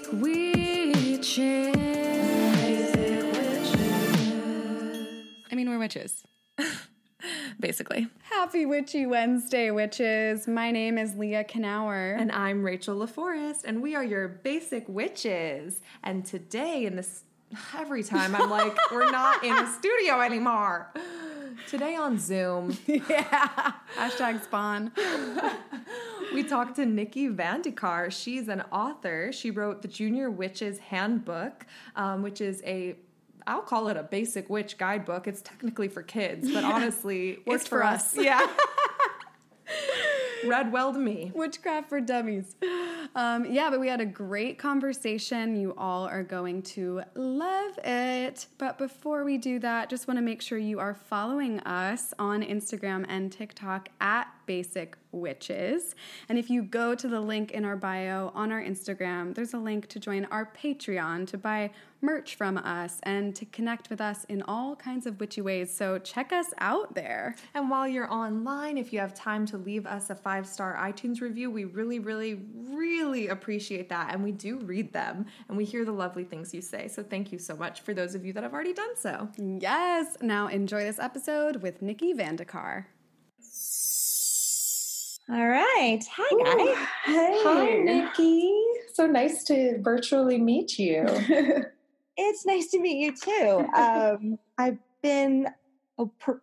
[0.00, 1.76] Basic witches.
[2.56, 3.74] Basic witches.
[5.50, 6.24] I mean, we're witches.
[7.60, 8.08] Basically.
[8.22, 10.48] Happy Witchy Wednesday, witches.
[10.48, 12.18] My name is Leah Knauer.
[12.18, 15.82] And I'm Rachel LaForest, and we are your basic witches.
[16.02, 17.24] And today, in this,
[17.76, 20.94] every time I'm like, we're not in a studio anymore.
[21.68, 23.72] Today on Zoom, yeah.
[23.96, 24.92] Hashtag spawn.
[26.34, 28.10] we talked to Nikki Van De Car.
[28.10, 29.32] She's an author.
[29.32, 32.96] She wrote the Junior Witches Handbook, um, which is a
[33.46, 35.26] I'll call it a basic witch guidebook.
[35.26, 38.16] It's technically for kids, but honestly, Works it's for us.
[38.16, 38.46] Yeah.
[40.44, 41.32] Well to me.
[41.34, 42.56] Witchcraft for dummies.
[43.14, 45.56] Um, yeah, but we had a great conversation.
[45.56, 48.46] You all are going to love it.
[48.58, 52.42] But before we do that, just want to make sure you are following us on
[52.42, 55.94] Instagram and TikTok at Basic Witches.
[56.28, 59.58] And if you go to the link in our bio on our Instagram, there's a
[59.58, 64.24] link to join our Patreon to buy merch from us and to connect with us
[64.24, 65.72] in all kinds of witchy ways.
[65.72, 67.36] So check us out there.
[67.54, 71.20] And while you're online, if you have time to leave us a five star iTunes
[71.20, 72.40] review, we really, really,
[72.70, 74.12] really appreciate that.
[74.12, 76.88] And we do read them and we hear the lovely things you say.
[76.88, 79.28] So thank you so much for those of you that have already done so.
[79.38, 80.16] Yes.
[80.20, 82.88] Now enjoy this episode with Nikki Van De Car.
[85.30, 86.00] All right.
[86.16, 86.76] Hi, guys.
[86.76, 87.40] Ooh, hey.
[87.44, 88.52] Hi, Nikki.
[88.94, 91.04] So nice to virtually meet you.
[92.16, 93.64] it's nice to meet you too.
[93.76, 95.46] Um, I've been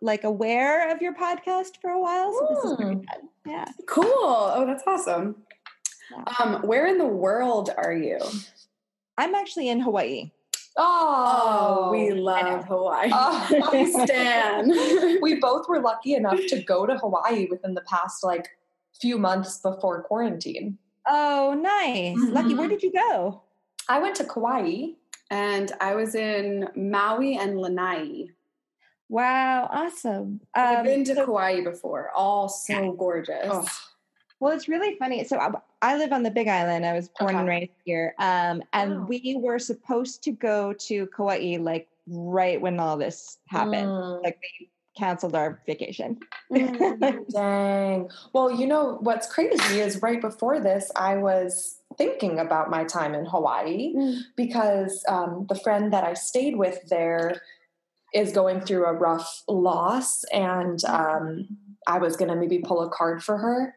[0.00, 3.04] like aware of your podcast for a while, so this is very Mm.
[3.06, 3.28] fun.
[3.46, 3.64] Yeah.
[3.86, 4.04] cool.
[4.06, 5.36] Oh, that's awesome.
[6.40, 8.18] Um, where in the world are you?
[9.18, 10.30] I'm actually in Hawaii.
[10.76, 13.10] Oh, we love Hawaii.
[13.12, 15.18] Oh, Stan.
[15.22, 18.48] we both were lucky enough to go to Hawaii within the past like
[19.00, 20.78] few months before quarantine.
[21.06, 22.16] Oh, nice.
[22.30, 22.54] Lucky.
[22.54, 22.70] Where Mhm.
[22.70, 23.42] did you go?
[23.88, 24.92] I went to Kauai.
[25.30, 28.28] and I was in Maui and Lanai.
[29.10, 30.40] Wow, awesome.
[30.54, 32.10] I've Um, been to so- Kauai before.
[32.14, 33.46] All so gorgeous.
[33.50, 33.66] Oh.
[34.40, 35.24] Well, it's really funny.
[35.24, 35.50] So I,
[35.82, 36.86] I live on the Big Island.
[36.86, 38.14] I was born and raised here.
[38.18, 39.06] Um, and Wow.
[39.06, 43.86] we were supposed to go to Kauai like right when all this happened.
[43.88, 44.22] Mm.
[44.22, 46.18] Like we canceled our vacation.
[47.32, 48.08] Dang.
[48.32, 53.14] Well, you know what's crazy is right before this, I was thinking about my time
[53.14, 54.20] in Hawaii Mm.
[54.36, 57.40] because um, the friend that I stayed with there
[58.14, 61.48] is going through a rough loss, and um,
[61.86, 63.74] I was going to maybe pull a card for her.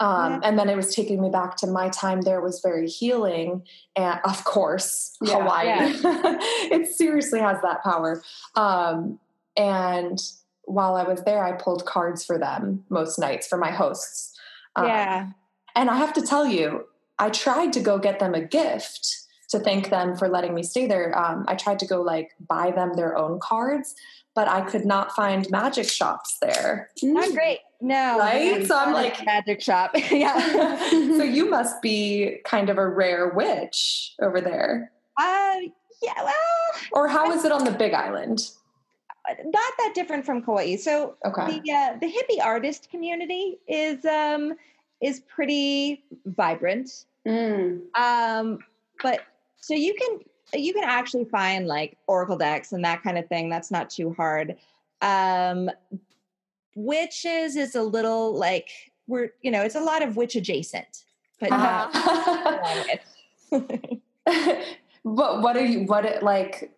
[0.00, 0.40] Um, Yeah.
[0.44, 3.62] And then it was taking me back to my time there was very healing.
[3.96, 5.92] And of course, Yeah, Hawaii.
[6.76, 8.22] it seriously has that power.
[8.56, 9.18] Um,
[9.56, 10.18] and
[10.66, 14.32] while I was there, I pulled cards for them most nights for my hosts.
[14.76, 15.28] Um, yeah.
[15.76, 16.84] and I have to tell you,
[17.18, 19.06] I tried to go get them a gift
[19.50, 21.16] to thank them for letting me stay there.
[21.16, 23.94] Um, I tried to go like buy them their own cards,
[24.34, 26.90] but I could not find magic shops there.
[27.02, 27.60] Not great.
[27.80, 28.18] No.
[28.18, 28.66] Right?
[28.66, 29.92] So I'm a like- magic shop.
[30.10, 30.78] yeah.
[30.90, 34.90] so you must be kind of a rare witch over there.
[35.20, 35.54] Uh,
[36.02, 36.22] yeah.
[36.24, 36.34] Well,
[36.92, 38.50] Or how is it on the Big Island?
[39.28, 40.76] Not that different from Kauai.
[40.76, 41.60] So Okay.
[41.60, 44.54] the uh, the hippie artist community is um
[45.00, 47.06] is pretty vibrant.
[47.26, 47.80] Mm.
[47.94, 48.58] Um,
[49.02, 49.20] but
[49.56, 50.20] so you can
[50.60, 53.48] you can actually find like oracle decks and that kind of thing.
[53.48, 54.56] That's not too hard.
[55.00, 55.70] Um,
[56.74, 58.68] witches is a little like
[59.06, 61.04] we're you know it's a lot of witch adjacent,
[61.40, 61.92] but not.
[65.04, 66.70] but what are you what it like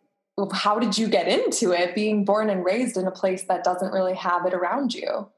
[0.53, 3.93] how did you get into it being born and raised in a place that doesn't
[3.93, 5.29] really have it around you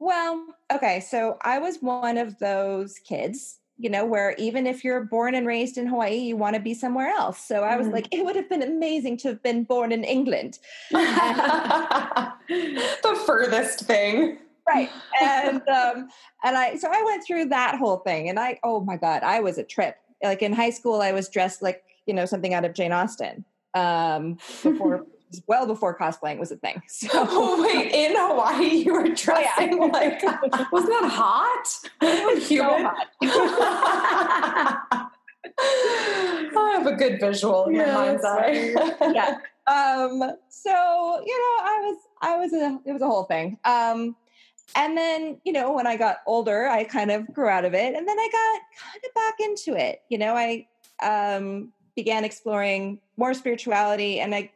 [0.00, 5.04] Well, okay, so I was one of those kids, you know, where even if you're
[5.04, 7.38] born and raised in Hawaii, you want to be somewhere else.
[7.38, 7.92] So I was Mhm.
[7.92, 10.58] like, it would have been amazing to have been born in England.
[10.90, 12.32] the
[13.26, 14.90] furthest thing Right.
[15.22, 16.08] And um
[16.44, 19.40] and I so I went through that whole thing and I oh my god, I
[19.40, 19.96] was a trip.
[20.22, 23.44] Like in high school I was dressed like, you know, something out of Jane Austen.
[23.74, 25.06] Um before
[25.46, 26.82] well before cosplaying was a thing.
[26.88, 30.22] So oh wait in hawaii you were dressing like
[30.72, 31.66] wasn't that hot
[32.00, 33.06] was so humid hot.
[36.56, 38.74] i have a good visual in my Yeah, mind's eye
[39.12, 39.38] yeah.
[39.68, 40.70] Um, so
[41.26, 43.58] you know, I was I was a it was a whole thing.
[43.66, 44.16] Um,
[44.76, 47.94] and then you know, when I got older, I kind of grew out of it,
[47.94, 50.00] and then I got kind of back into it.
[50.08, 50.66] You know, I
[51.02, 51.70] um,
[52.00, 54.50] began exploring more spirituality, and I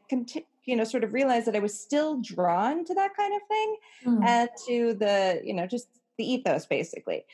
[0.65, 3.77] you know sort of realized that I was still drawn to that kind of thing
[4.06, 4.25] Mm.
[4.33, 7.25] and to the you know just the ethos basically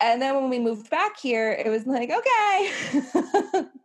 [0.00, 2.58] and then when we moved back here it was like okay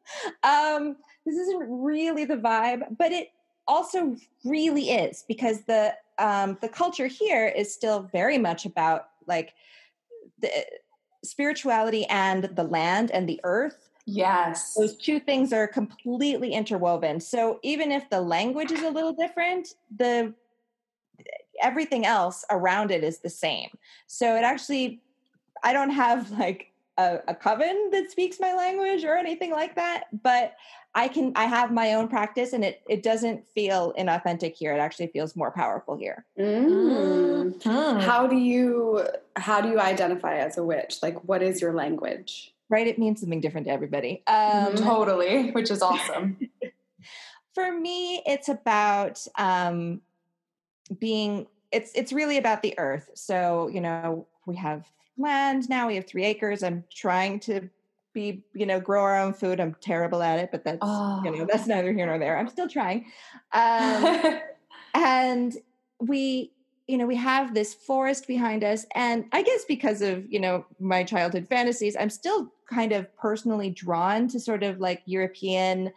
[0.43, 0.95] um,
[1.25, 3.29] this isn't really the vibe, but it
[3.67, 9.53] also really is because the um, the culture here is still very much about like
[10.39, 10.49] the
[11.23, 13.89] spirituality and the land and the earth.
[14.05, 14.73] Yes.
[14.73, 17.19] Those two things are completely interwoven.
[17.19, 20.33] So even if the language is a little different, the
[21.61, 23.69] everything else around it is the same.
[24.07, 25.01] So it actually,
[25.63, 30.05] I don't have like a, a, coven that speaks my language or anything like that,
[30.21, 30.55] but
[30.93, 34.73] I can, I have my own practice and it, it doesn't feel inauthentic here.
[34.73, 36.25] It actually feels more powerful here.
[36.37, 37.61] Mm.
[37.63, 38.01] Mm.
[38.01, 40.99] How do you how do you identify as a witch?
[41.01, 42.52] Like, what is your language?
[42.73, 42.87] Right?
[42.87, 44.23] It means something different to everybody.
[44.25, 46.39] Um, Totally, which is awesome.
[47.53, 50.01] for me, it's about um,
[50.99, 51.45] being.
[51.71, 53.11] It's it's really about the earth.
[53.13, 55.85] So you know, we have land now.
[55.85, 56.63] We have three acres.
[56.63, 57.69] I'm trying to
[58.11, 59.59] be you know grow our own food.
[59.59, 61.47] I'm terrible at it, but that's you know Oh.
[61.47, 62.39] that's neither here nor there.
[62.39, 63.05] I'm still trying.
[63.53, 64.39] Um,
[64.95, 65.55] and
[65.99, 66.51] we
[66.87, 70.65] you know we have this forest behind us and i guess because of you know
[70.79, 75.91] my childhood fantasies i'm still kind of personally drawn to sort of like european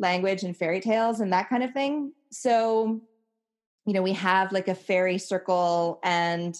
[0.00, 2.12] language and fairy tales and that kind of thing.
[2.30, 3.00] So
[3.86, 6.56] you know we have like a fairy circle and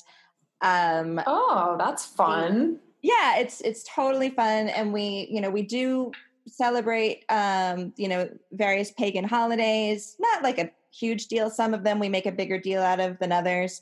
[0.62, 2.78] um oh, that's fun.
[3.02, 6.10] yeah it's it's totally fun and we you know we do
[6.46, 10.16] celebrate um you know various pagan holidays.
[10.18, 11.50] Not like a huge deal.
[11.50, 13.80] Some of them we make a bigger deal out of than others.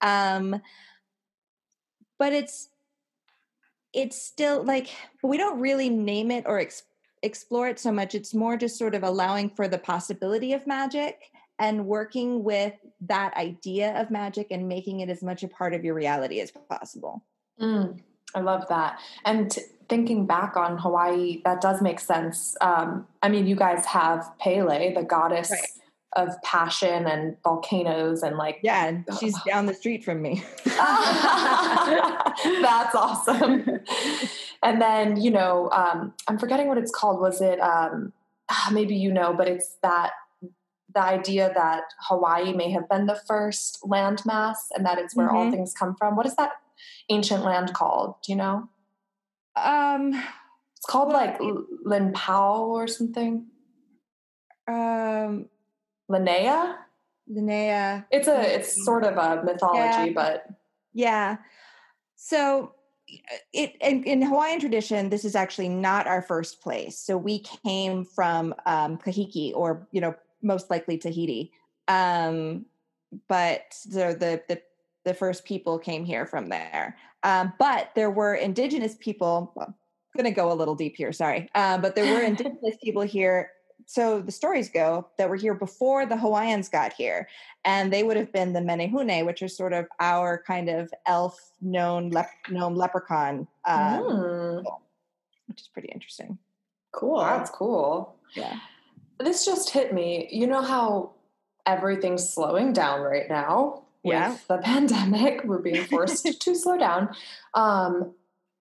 [0.00, 0.60] Um
[2.18, 2.68] but it's
[3.92, 4.88] it's still like
[5.22, 6.82] we don't really name it or ex-
[7.22, 11.30] explore it so much it's more just sort of allowing for the possibility of magic
[11.58, 15.84] and working with that idea of magic and making it as much a part of
[15.84, 17.24] your reality as possible
[17.60, 18.00] Mm,
[18.34, 18.98] I love that.
[19.24, 22.56] And t- thinking back on Hawaii, that does make sense.
[22.60, 25.68] Um, I mean, you guys have Pele, the goddess Right.
[26.16, 30.42] Of passion and volcanoes, and like Yeah, she's down the street from me.
[30.64, 30.78] That's
[32.94, 33.80] awesome.
[34.62, 37.20] And then, you know, um, I'm forgetting what it's called.
[37.20, 38.12] Was it um,
[38.50, 40.12] ah, maybe you know, but it's that
[40.94, 45.46] the idea that Hawaii may have been the first landmass and that it's where all
[45.46, 45.50] Mhm.
[45.50, 46.16] things come from.
[46.16, 46.52] What is that
[47.10, 48.14] ancient land called?
[48.24, 48.68] Do you know?
[49.56, 50.14] Um,
[50.76, 53.46] It's called like L- Linpao or something.
[54.66, 55.48] um,
[56.10, 56.76] Linnea?
[57.30, 58.04] Linnea.
[58.10, 60.12] It's a it's sort of a mythology, Yeah.
[60.14, 60.46] but
[60.94, 61.36] Yeah.
[62.16, 62.72] So
[63.52, 66.98] it in, in Hawaiian tradition, this is actually not our first place.
[66.98, 71.52] So we came from um, Kahiki, or you know, most likely Tahiti.
[71.88, 72.66] Um,
[73.28, 74.62] but the, the the
[75.04, 76.96] the first people came here from there.
[77.22, 79.52] Um, but there were indigenous people.
[79.54, 81.12] Well, I'm going to go a little deep here.
[81.12, 83.50] Sorry, uh, but there were indigenous people here.
[83.86, 87.28] So the stories go that were here before the Hawaiians got here,
[87.64, 91.52] and they would have been the Menehune, which are sort of our kind of elf
[91.62, 94.64] known lep- gnome leprechaun, um, Mm,
[95.46, 96.38] which is pretty interesting.
[96.92, 97.18] Cool.
[97.20, 98.14] that's cool.
[98.34, 98.58] Yeah.
[99.18, 100.28] This just hit me.
[100.30, 101.12] You know how
[101.66, 104.36] everything's slowing down right now with Yeah.
[104.48, 105.44] the pandemic?
[105.44, 107.14] We're being forced to slow down.
[107.54, 108.14] Um,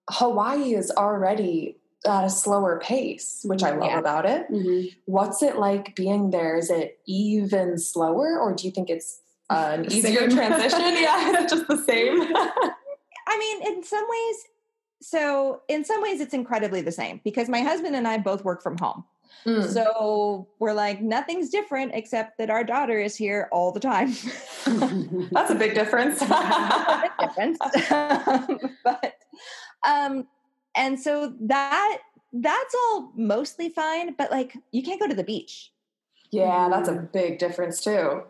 [0.10, 4.00] Hawaii is already at a slower pace, which I love Yeah.
[4.00, 4.52] about it.
[4.52, 4.90] Mhm.
[5.06, 6.56] What's it like being there?
[6.56, 9.20] Is it even slower, or do you think it's
[9.50, 10.80] uh, an easier transition?
[10.82, 12.22] yeah, just the same.
[13.30, 14.36] I mean, in some ways,
[15.02, 18.62] so in some ways, it's incredibly the same because my husband and I both work
[18.62, 19.04] from home.
[19.46, 19.64] Mm.
[19.72, 24.14] So we're like, nothing's different except that our daughter is here all the time.
[25.32, 26.20] That's a big difference.
[26.20, 27.58] difference.
[28.84, 29.14] but
[29.88, 30.28] um
[30.78, 32.00] and so that
[32.34, 35.72] that's all mostly fine, but like you can't go to the beach.
[36.32, 38.24] yeah, that's a big difference too.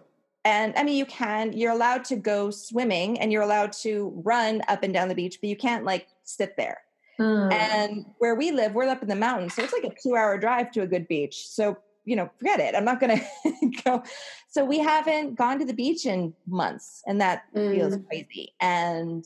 [0.45, 4.61] And I mean you can, you're allowed to go swimming and you're allowed to run
[4.67, 6.79] up and down the beach, but you can't like sit there.
[7.19, 7.51] Mm.
[7.51, 9.55] And where we live, we're up in the mountains.
[9.55, 11.47] So it's like a two hour drive to a good beach.
[11.47, 12.75] So, you know, forget it.
[12.75, 14.03] I'm not going to go.
[14.47, 18.53] So we haven't gone to the beach in months and that feels crazy.
[18.61, 19.25] And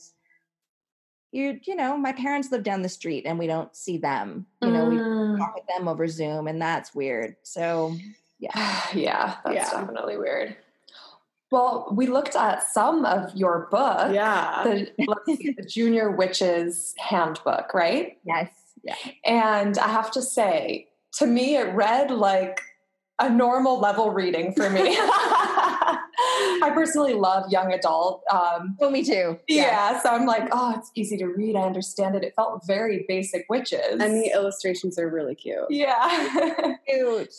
[1.32, 4.46] you, you know, my parents live down the street and we don't see them.
[4.62, 5.38] You know, we Mm.
[5.38, 7.36] talk with them over Zoom and that's weird.
[7.42, 7.96] So
[8.38, 8.50] yeah,
[8.94, 9.80] Yeah, that's Yeah.
[9.80, 10.56] definitely weird.
[11.50, 14.62] Well, we looked at some of your book, yeah.
[14.64, 18.18] the, let's see, the Junior Witches Handbook, right?
[18.24, 18.48] yes.
[18.84, 18.94] Yeah.
[19.24, 22.60] And I have to say, to me, it read like
[23.20, 24.80] a normal level reading for me.
[26.62, 28.22] I personally love young adult.
[28.30, 29.38] Um, well, me too.
[29.48, 30.00] Yeah.
[30.00, 31.56] So I'm like, oh, it's easy to read.
[31.56, 32.24] I understand it.
[32.24, 34.00] It felt very basic witches.
[34.00, 35.66] And the illustrations are really cute.
[35.70, 36.76] Yeah.
[36.88, 37.34] Cute.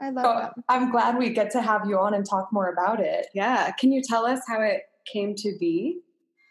[0.00, 0.54] I love so that.
[0.68, 3.26] I'm glad we get to have you on and talk more about it.
[3.34, 3.70] Yeah.
[3.72, 6.00] Can you tell us how it came to be?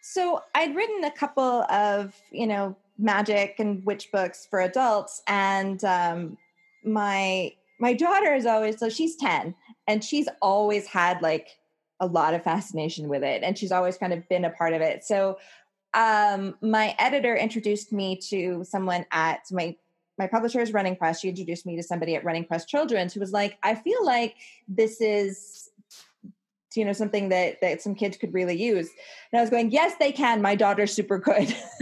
[0.02, 5.84] So I'd written a couple of, you know, magic and witch books for adults, and
[5.84, 6.38] um,
[6.84, 9.56] my my daughter is always so she's ten,
[9.88, 11.50] and she's always had like
[12.00, 14.82] a lot of fascination with it, and she's always kind of been a part of
[14.82, 15.04] it.
[15.04, 15.38] So
[15.94, 19.76] um, my editor introduced me to someone at my
[20.18, 21.20] my publisher is Running Press.
[21.20, 24.36] She introduced me to somebody at Running Press Children's who was like, I feel like
[24.68, 25.70] this is
[26.76, 28.90] you know something that that some kids could really use
[29.32, 31.48] and i was going yes they can my daughter's super good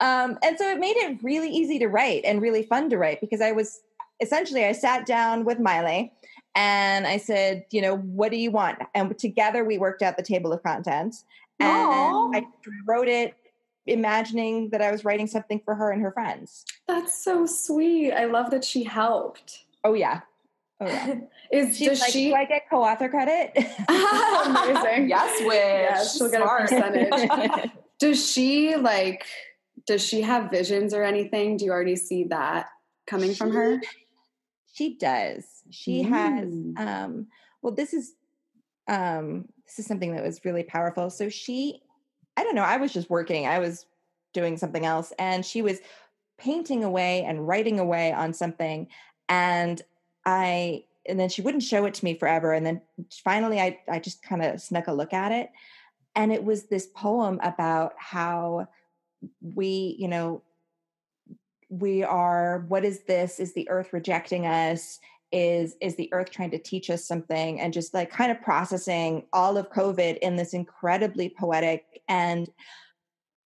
[0.00, 3.20] um, and so it made it really easy to write and really fun to write
[3.20, 3.80] because i was
[4.20, 6.12] essentially i sat down with miley
[6.54, 10.22] and i said you know what do you want and together we worked out the
[10.22, 11.24] table of contents
[11.58, 12.30] and Aw.
[12.34, 12.42] i
[12.86, 13.34] wrote it
[13.86, 18.12] imagining that i was writing something for her and her friends That's so sweet.
[18.12, 19.64] I love that she helped.
[19.84, 20.20] oh yeah
[20.80, 21.14] oh yeah
[21.50, 23.50] Is She's does like, she do I get co-author credit?
[23.88, 25.08] Amazing.
[25.08, 25.56] yes, witch.
[25.56, 27.70] Yeah, she'll get a percentage.
[27.98, 29.24] Does she like
[29.84, 31.56] does she have visions or anything?
[31.56, 32.68] Do you already see that
[33.08, 33.80] coming from her?
[34.72, 35.44] She does.
[35.70, 36.78] She has Mm.
[36.78, 37.26] um
[37.62, 38.14] well this is
[38.88, 41.10] um this is something that was really powerful.
[41.10, 41.82] So she
[42.36, 43.46] I don't know, I was just working.
[43.46, 43.86] I was
[44.32, 45.80] doing something else and she was
[46.38, 48.86] painting away and writing away on something
[49.28, 49.82] and
[50.24, 52.80] I and then she wouldn't show it to me forever and then
[53.24, 55.50] finally I I just kind of snuck a look at it
[56.14, 58.68] and it was this poem about how
[59.42, 60.42] we, you know,
[61.70, 63.38] we are what is this?
[63.40, 64.98] Is the earth rejecting us?
[65.32, 67.60] Is is the earth trying to teach us something?
[67.60, 72.50] And just like kind of processing all of covid in this incredibly poetic and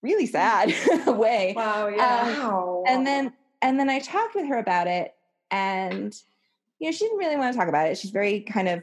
[0.03, 0.73] really sad
[1.07, 1.53] way.
[1.55, 2.85] Wow, Um, Wow.
[2.87, 5.15] and then and then i talked with her about it
[5.51, 6.15] and
[6.79, 7.97] you know she didn't really want to talk about it.
[7.97, 8.83] She's very kind of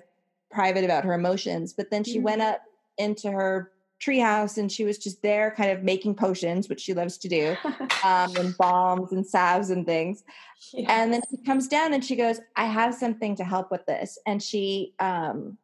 [0.51, 2.23] private about her emotions but then she Mhm.
[2.23, 2.61] went up
[2.97, 3.71] into her
[4.01, 7.55] treehouse and she was just there kind of making potions which she loves to do
[8.03, 10.23] um, and balms and salves and things
[10.87, 14.17] and then she comes down and she goes, I have something to help with this.
[14.25, 15.57] And she um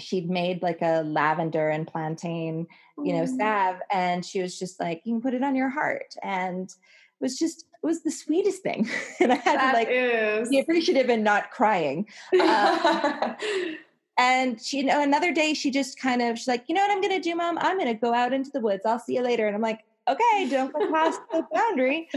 [0.00, 2.66] she'd made like a lavender and plantain,
[3.04, 3.36] you know, Mm.
[3.36, 3.80] salve.
[3.90, 6.14] And she was just like, You can put it on your heart.
[6.22, 8.88] And it was just it was the sweetest thing.
[9.20, 10.48] and I had That to like is.
[10.50, 12.06] be appreciative and not crying.
[12.38, 13.34] Uh,
[14.18, 16.90] and she, you know, another day she just kind of she's like, you know what
[16.90, 17.56] I'm gonna do, mom?
[17.58, 18.82] I'm gonna go out into the woods.
[18.84, 19.46] I'll see you later.
[19.46, 22.08] And I'm like, okay, don't go past the boundary.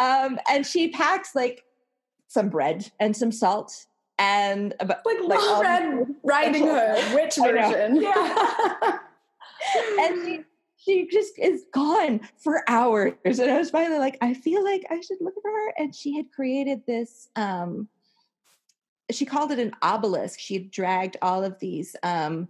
[0.00, 1.64] Um, and she packs like
[2.28, 3.86] some bread and some salt
[4.18, 7.96] and about like, like all Red Riding Hood, which I version?
[8.02, 8.98] yeah.
[10.00, 10.44] and she
[10.78, 13.14] she just is gone for hours.
[13.24, 15.74] And I was finally like, I feel like I should look for her.
[15.78, 17.88] And she had created this um
[19.10, 20.38] she called it an obelisk.
[20.38, 22.48] She dragged all of these um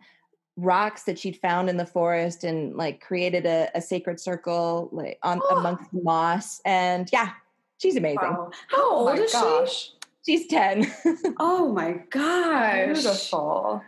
[0.58, 5.18] rocks that she'd found in the forest and like created a, a sacred circle like
[5.22, 6.60] on amongst the moss.
[6.64, 7.32] And yeah,
[7.78, 8.20] she's amazing.
[8.22, 8.50] Wow.
[8.68, 9.92] How Oh old is she?
[10.24, 10.90] She's 10.
[11.38, 12.86] Oh my gosh.
[13.02, 13.82] Beautiful.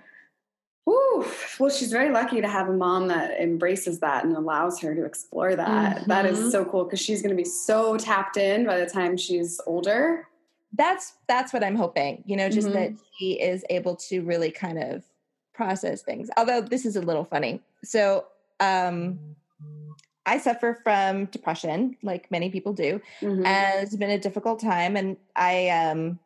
[0.87, 1.25] Woo.
[1.59, 5.05] Well, she's very lucky to have a mom that embraces that and allows her to
[5.05, 6.07] explore that.
[6.07, 6.31] That Mhm.
[6.31, 9.61] is so cool because she's going to be so tapped in by the time she's
[9.67, 10.29] older.
[10.79, 12.23] That's that's what I'm hoping.
[12.27, 12.73] You know, just Mhm.
[12.75, 15.05] that she is able to really kind of
[15.53, 16.31] process things.
[16.37, 17.61] Although this is a little funny.
[17.85, 18.27] So,
[18.61, 19.19] um
[20.27, 23.01] I suffer from depression like many people do.
[23.23, 23.47] Mhm.
[23.47, 26.19] And it's been a difficult time and I um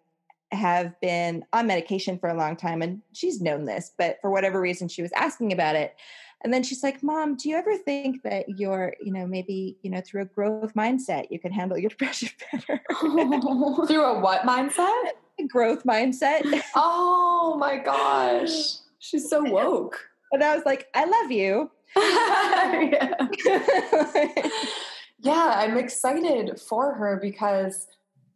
[0.51, 4.61] have been on medication for a long time and she's known this, but for whatever
[4.61, 5.95] reason she was asking about it.
[6.43, 9.91] And then she's like, "Mom, do you ever think that you're, you know, maybe, you
[9.91, 15.11] know, through a growth mindset you can handle your depression better?" Through a what mindset?
[15.41, 16.43] A growth mindset.
[16.75, 18.77] Oh my gosh.
[18.99, 19.99] she's so woke.
[20.33, 21.71] And I was like, I love you.
[21.97, 23.29] yeah.
[25.23, 27.87] Yeah, I'm excited for her because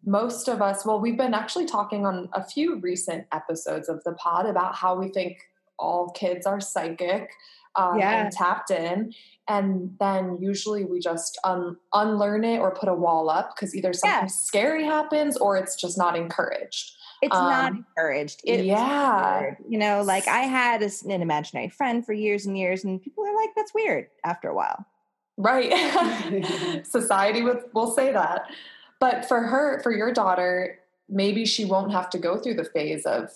[0.05, 4.13] most of us, well, we've been actually talking on a few recent episodes of the
[4.13, 5.39] pod about how we think
[5.81, 7.29] all kids are psychic
[7.77, 8.23] um, Yeah.
[8.25, 9.13] and tapped in.
[9.49, 13.93] And then usually we just un- unlearn it or put a wall up because either
[13.93, 14.27] something Yeah.
[14.27, 16.93] scary happens or it's just not encouraged.
[17.23, 18.41] It's not Um, encouraged.
[18.45, 19.41] It yeah.
[19.41, 19.57] weird.
[19.69, 23.25] You know, like I had a an imaginary friend for years and years, and people
[23.25, 24.85] are like, that's weird after a while.
[25.39, 25.73] Right.
[26.87, 28.51] Society would will say that.
[29.01, 30.79] But for her, for your daughter,
[31.09, 33.31] maybe she won't have to go through the phase of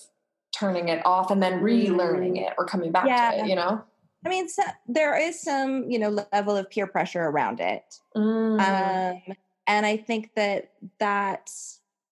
[0.59, 3.30] turning it off and then relearning it or coming back Yeah.
[3.30, 3.82] to it, you know?
[4.25, 7.85] I mean, so, there is some, you know, level of peer pressure around it.
[8.17, 8.61] Mm.
[8.61, 9.37] Um,
[9.67, 11.50] and I think that that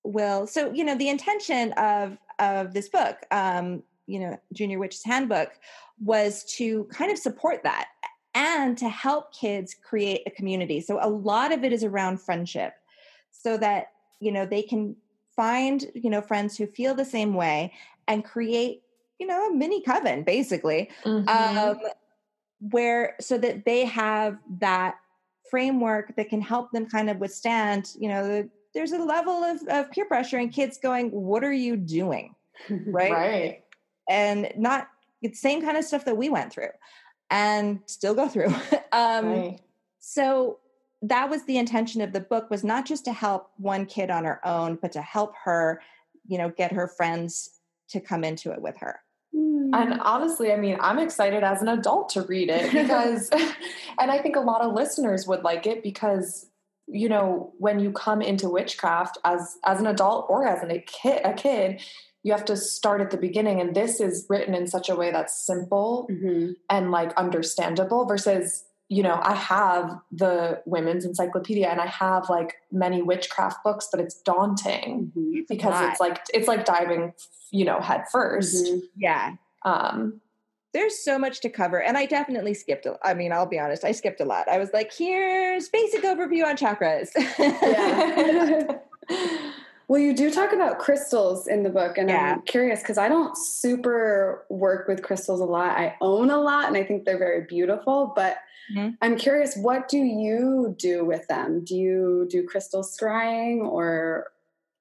[0.05, 5.05] will, so, you know, the intention of, of this book, um, you know, Junior Witch's
[5.05, 5.51] Handbook
[6.01, 7.89] was to kind of support that
[8.35, 10.81] and to help kids create a community.
[10.81, 12.75] So a lot of it is around friendship
[13.31, 13.89] so that,
[14.21, 14.97] you know, they can
[15.35, 17.73] find, you know, friends who feel the same way
[18.07, 18.83] and create,
[19.19, 21.29] you know, a mini coven basically Mhm.
[21.29, 21.81] um,
[22.61, 24.97] where so that they have that
[25.51, 29.63] framework that can help them kind of withstand you know the, there's a level of,
[29.69, 32.35] of peer pressure and kids going what are you doing
[32.87, 33.65] right, right.
[34.11, 34.89] and not
[35.23, 36.69] it's same kind of stuff that we went through
[37.31, 38.53] and still go through
[38.93, 39.61] um, right.
[40.01, 40.59] so
[41.01, 44.25] that was the intention of the book was not just to help one kid on
[44.25, 45.81] her own but to help her
[46.27, 49.01] you know get her friends to come into it with her
[49.35, 53.29] And honestly, I mean, I'm excited as an adult to read it because,
[54.01, 56.47] and I think a lot of listeners would like it because,
[56.87, 60.81] you know, when you come into witchcraft as as an adult or as an, a
[60.81, 61.83] kid, a kid,
[62.23, 65.11] you have to start at the beginning, and this is written in such a way
[65.11, 66.55] that's simple Mhm.
[66.71, 72.55] and like understandable versus you know i have the women's encyclopedia and i have like
[72.73, 75.47] many witchcraft books but it's daunting Mhm.
[75.49, 75.91] because lot.
[75.91, 77.13] it's like it's like diving
[77.51, 78.81] you know head 1st Mhm.
[78.97, 79.33] yeah
[79.65, 80.21] um
[80.75, 83.85] there's so much to cover and i definitely skipped a, i mean i'll be honest
[83.85, 88.79] i skipped a lot i was like here's basic overview on chakras Yeah.
[89.89, 92.35] Well, you do talk about crystals in the book, and Yeah.
[92.35, 95.79] I'm curious because I don't super work with crystals a lot.
[95.79, 98.13] I own a lot, and I think they're very beautiful.
[98.15, 98.37] But
[98.71, 98.99] Mhm.
[99.01, 101.65] I'm curious, what do you do with them?
[101.65, 104.33] Do you do crystal scrying, or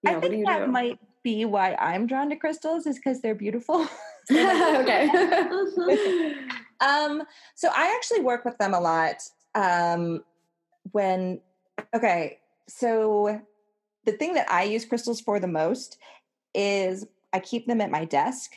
[0.04, 0.72] you know, i what do think you that do?
[0.72, 3.88] might be why i'm drawn to crystals is because they're beautiful
[4.32, 5.10] okay.
[6.82, 7.24] um
[7.56, 9.16] so i actually work with them a lot
[9.56, 10.24] um
[10.92, 11.42] when
[11.96, 12.38] okay
[12.70, 13.42] so
[14.08, 15.98] the thing that i use crystals for the most
[16.56, 18.54] is i keep them at my desk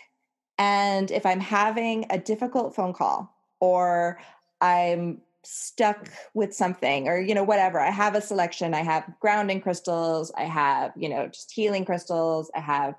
[0.57, 4.19] and if i'm having a difficult phone call or
[4.63, 9.61] i'm stuck with something or you know whatever i have a selection i have grounding
[9.61, 12.95] crystals i have you know just healing crystals i have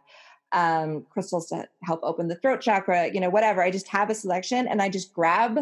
[0.54, 3.64] um, crystals to help open the throat chakra, you know, whatever.
[3.64, 5.60] I just have a selection and I just grab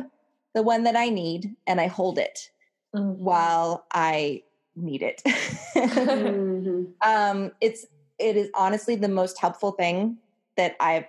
[0.55, 2.49] the one that I need and I hold it
[2.95, 3.17] Mhm.
[3.17, 4.43] while I
[4.75, 5.21] need it.
[5.75, 6.63] Mhm.
[7.01, 7.85] Um, it's
[8.17, 10.17] it is honestly the most helpful thing
[10.57, 11.05] that I've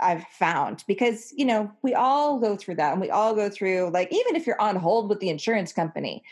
[0.00, 3.90] I've found because you know we all go through that and we all go through
[3.92, 6.22] like even if you're on hold with the insurance company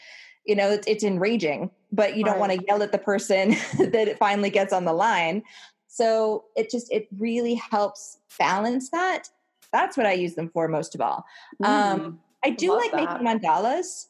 [0.44, 4.08] you know it's, it's enraging but you don't want to yell at the person that
[4.08, 5.42] it finally gets on the line.
[5.86, 9.28] So it just it really helps balance that.
[9.72, 11.24] That's what i use them for most of all.
[11.62, 13.22] Um i do like that.
[13.22, 14.06] making mandalas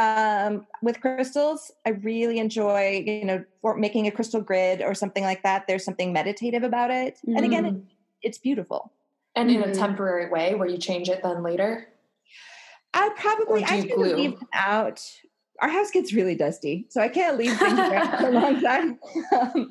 [0.00, 5.24] um with crystals i really enjoy you know for making a crystal grid or something
[5.24, 7.86] like that there's something meditative about it and again it, Mhm.
[8.22, 8.92] it's beautiful
[9.36, 9.78] and in a Mhm.
[9.78, 11.88] temporary way where you change it then later
[12.94, 15.00] i probably i you tend to leave them out
[15.60, 18.98] our house gets really dusty so i can't leave things around for a long time
[19.32, 19.70] um,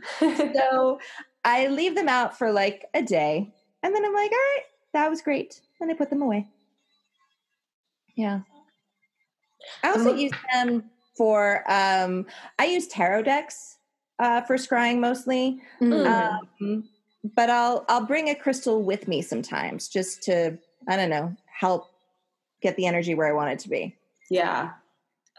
[0.54, 1.00] so
[1.46, 4.64] I leave them out for like a day, and then I'm like, all right,
[4.94, 5.62] that was great.
[5.80, 6.48] And I put them away.
[8.16, 8.42] Yeah.
[9.84, 12.26] I also use them for um
[12.58, 13.78] I use tarot decks
[14.20, 15.62] uh for scrying mostly.
[15.82, 16.06] Mhm.
[16.06, 16.90] Um
[17.36, 21.90] but I'll I'll bring a crystal with me sometimes just to I don't know, help
[22.62, 23.96] get the energy where I want it to be.
[24.30, 24.72] yeah,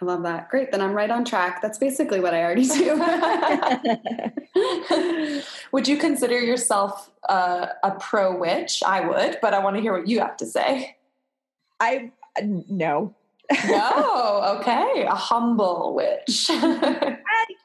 [0.01, 0.49] I love that.
[0.49, 1.61] Great, then I'm right on track.
[1.61, 2.97] That's basically what I already do.
[5.73, 8.83] would you consider yourself uh, a pro witch?
[8.87, 10.97] I would, but I want to hear what you have to say.
[11.81, 13.15] I no.
[13.69, 16.47] No, okay, a humble witch.
[16.51, 17.17] I,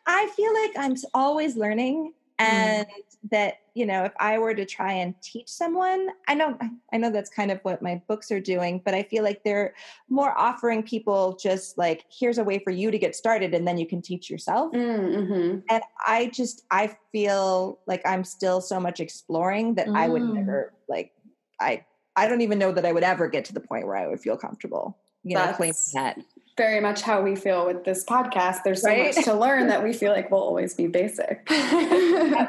[0.05, 2.85] I feel like I'm always learning and
[3.31, 6.57] that you know if i were to try and teach someone i know
[6.93, 9.73] i know that's kind of what my books are doing but i feel like they're
[10.09, 13.77] more offering people just like here's a way for you to get started and then
[13.77, 15.59] you can teach yourself mm-hmm.
[15.69, 20.33] and i just i feel like i'm still so much exploring that i would Mm.
[20.33, 21.11] never like
[21.59, 21.83] i
[22.15, 24.19] i don't even know that i would ever get to the point where i would
[24.19, 26.17] feel comfortable you know That's- that
[26.55, 28.63] Very much how we feel with this podcast.
[28.63, 29.13] There's so Right?
[29.13, 31.45] much to learn that we feel like we'll always be basic.
[31.49, 32.47] I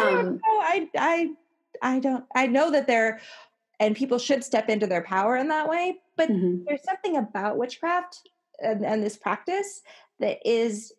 [0.00, 0.40] don't um, know.
[0.44, 1.30] I I
[1.82, 2.24] I don't.
[2.34, 3.20] I know that they're,
[3.80, 5.98] and people should step into their power in that way.
[6.16, 6.64] But mhm.
[6.66, 8.28] there's something about witchcraft
[8.60, 9.82] and, and this practice
[10.20, 10.92] that is,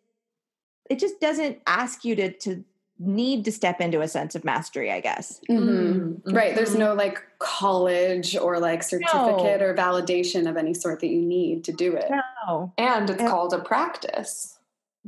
[0.90, 2.64] it just doesn't ask you to to
[3.06, 5.40] need to step into a sense of mastery, I guess.
[5.50, 6.34] Mm-hmm.
[6.34, 6.54] Right.
[6.54, 9.66] There's no like college or like certificate No.
[9.66, 12.10] or validation of any sort that you need to do it.
[12.46, 12.72] No.
[12.78, 13.28] And it's Yeah.
[13.28, 14.58] called a practice.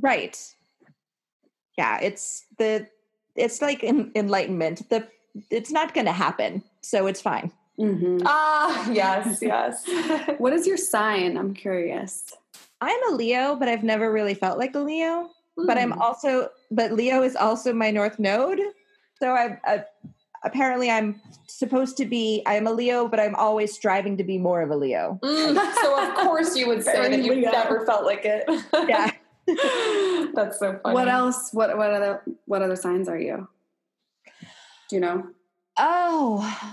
[0.00, 0.38] Right.
[1.78, 2.86] Yeah, it's the
[3.34, 4.88] it's like en- enlightenment.
[4.88, 5.08] The
[5.50, 7.52] it's not going to happen, so it's fine.
[7.78, 8.22] Mhm.
[8.24, 9.84] Ah, yes, yes.
[10.38, 11.36] What is your sign?
[11.36, 12.32] I'm curious.
[12.80, 15.28] I'm a Leo, but I've never really felt like a Leo.
[15.56, 16.00] But I'm Hmm.
[16.02, 18.60] also but Leo is also my north node.
[19.20, 19.84] So I, I
[20.44, 24.60] apparently I'm supposed to be I'm a Leo, but I'm always striving to be more
[24.62, 25.18] of a Leo.
[25.22, 27.50] Mm, so of course you would say that you Leo.
[27.50, 28.44] never felt like it.
[28.88, 29.10] Yeah.
[30.34, 30.94] That's so funny.
[30.94, 31.50] What else?
[31.52, 33.48] What what other what other signs are you?
[34.90, 35.28] Do you know?
[35.78, 36.72] Oh.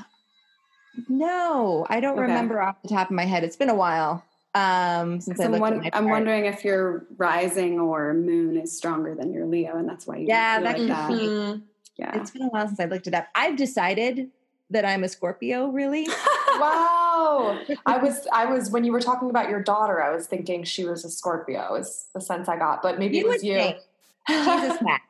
[1.08, 2.22] No, I don't Okay.
[2.22, 3.44] remember off the top of my head.
[3.44, 4.24] It's been a while
[4.56, 8.58] um since I I'm, looked won- at my I'm wondering if your rising or moon
[8.58, 11.08] is stronger than your Leo, and that's why you Yeah, that like that.
[11.10, 11.14] be.
[11.16, 11.62] Mhm.
[11.96, 12.20] Yeah.
[12.20, 13.28] It's been a while since I looked it up.
[13.36, 14.30] I've decided
[14.70, 16.08] that I'm a Scorpio, really.
[16.60, 17.60] wow.
[17.86, 20.86] I was I was when you were talking about your daughter, I was thinking she
[20.86, 23.56] was a Scorpio is the sense I got, but maybe You it was you.
[23.56, 23.78] think.
[24.28, 25.02] She's a Sag.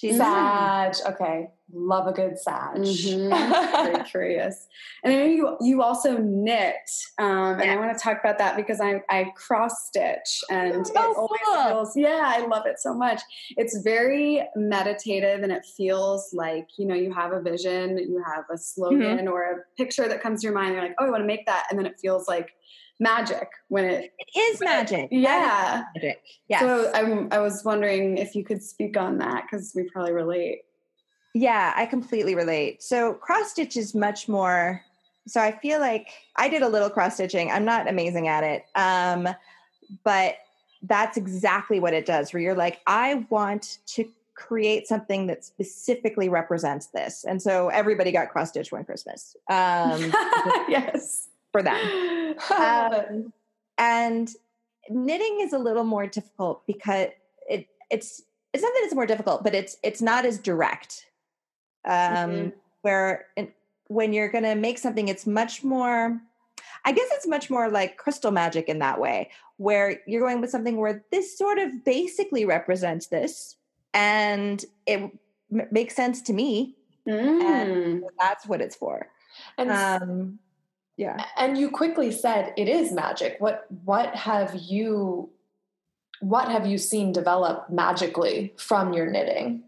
[0.00, 0.94] She's Sag.
[1.06, 1.48] Okay.
[1.72, 2.76] Love a good Sag.
[2.76, 3.84] Mhm.
[3.92, 4.66] Very curious.
[5.04, 6.74] And I know you you also knit,
[7.18, 10.90] um, and I want to talk about that because I I cross stitch, and it
[10.96, 11.64] Oh, always cool.
[11.68, 13.20] feels yeah I love it so much.
[13.58, 18.44] It's very meditative, and it feels like you know you have a vision, you have
[18.50, 19.28] a slogan Mm-hmm.
[19.28, 20.72] or a picture that comes to your mind.
[20.74, 22.48] You're like, oh, I want to make that, and then it feels like
[23.00, 25.08] magic when it It is magic.
[25.10, 25.84] Is yeah.
[25.94, 26.22] magic.
[26.48, 26.60] Yes.
[26.60, 30.60] So I'm, I was wondering if you could speak on that because we probably relate.
[31.34, 32.82] Yeah, I completely relate.
[32.82, 34.82] So cross stitch is much more.
[35.26, 37.50] So I feel like I did a little cross stitching.
[37.50, 39.28] I'm not amazing at it, um,
[40.04, 40.36] but
[40.82, 42.32] that's exactly what it does.
[42.32, 48.10] Where you're like, I want to create something that specifically represents this, and so everybody
[48.10, 50.00] got cross stitch one Christmas um,
[50.68, 51.28] yes.
[51.52, 51.76] For them.
[52.50, 53.08] I love it.
[53.10, 53.32] Um,
[53.78, 54.30] and
[54.88, 57.08] knitting is a little more difficult because
[57.48, 61.06] it it's it's not that it's more difficult, but it's it's not as direct.
[61.84, 62.52] Um, Mhm.
[62.82, 63.52] Where in,
[63.88, 66.18] when you're going to make something, it's much more.
[66.84, 70.48] I guess it's much more like crystal magic in that way, where you're going with
[70.50, 73.56] something where this sort of basically represents this,
[73.92, 75.00] and it
[75.52, 76.74] m- makes sense to me.
[77.06, 78.00] Mm.
[78.18, 79.08] That's what it's for.
[79.58, 80.38] And Um,
[81.00, 81.24] yeah.
[81.38, 83.36] and you quickly said it is magic.
[83.38, 85.30] What what have you
[86.20, 89.62] what have you seen develop magically from your knitting?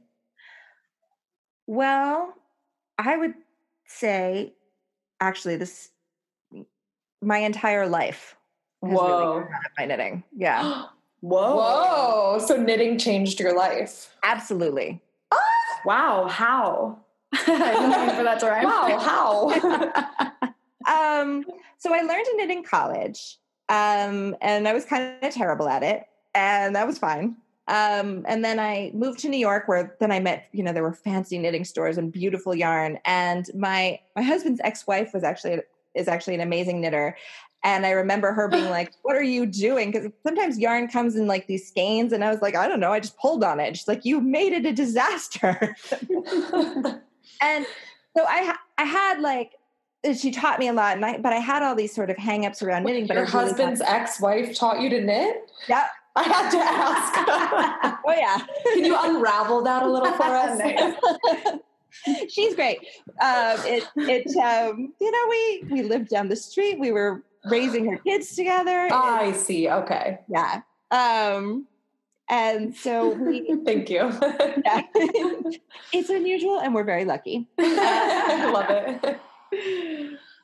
[1.67, 2.35] Well,
[2.99, 3.35] I would
[3.87, 4.53] say
[5.21, 5.89] actually this
[7.23, 8.37] my entire life
[8.85, 9.43] has Whoa.
[9.45, 10.25] come out of my knitting.
[10.37, 10.85] Yeah.
[11.21, 11.57] Whoa.
[11.57, 12.39] Whoa.
[12.45, 14.15] So knitting changed your life.
[14.23, 15.01] Absolutely.
[15.87, 16.27] Wow.
[16.29, 16.99] How?
[17.33, 18.65] I didn't for that to rhyme.
[18.67, 20.49] Wow, how?
[21.23, 21.45] Um
[21.79, 23.39] so I learned to knit in college.
[23.69, 26.05] Um and I was kind of terrible at it
[26.35, 27.37] and that was fine.
[27.69, 30.83] Um and then I moved to New York where then I met, you know, there
[30.83, 35.61] were fancy knitting stores and beautiful yarn and my my husband's ex-wife was actually
[35.95, 37.17] is actually an amazing knitter
[37.65, 41.27] and I remember her being like, "What are you doing?" Because sometimes yarn comes in
[41.27, 43.77] like these skeins, and I was like, "I don't know." I just pulled on it.
[43.77, 45.77] She's like, "You made it a disaster."
[47.41, 47.67] and
[48.17, 49.53] so I I had like
[50.15, 52.63] she taught me a lot, and I but I had all these sort of hangups
[52.63, 53.07] around knitting.
[53.07, 55.51] But your really husband's ex-wife taught you to knit?
[55.69, 57.99] thought- I had to ask.
[58.07, 58.39] oh yeah,
[58.75, 61.59] Can you unravel that a little for us?
[62.29, 62.79] She's great.
[63.21, 66.79] Um, it it um, you know we we lived down the street.
[66.79, 68.89] We were raising her kids together.
[68.93, 69.71] I see.
[69.71, 70.19] Okay.
[70.29, 70.61] yeah.
[70.91, 71.67] Um,
[72.29, 74.13] and so we Thank you.
[74.65, 74.83] yeah.
[75.93, 77.47] it's unusual and we're very lucky.
[77.59, 79.21] I love it.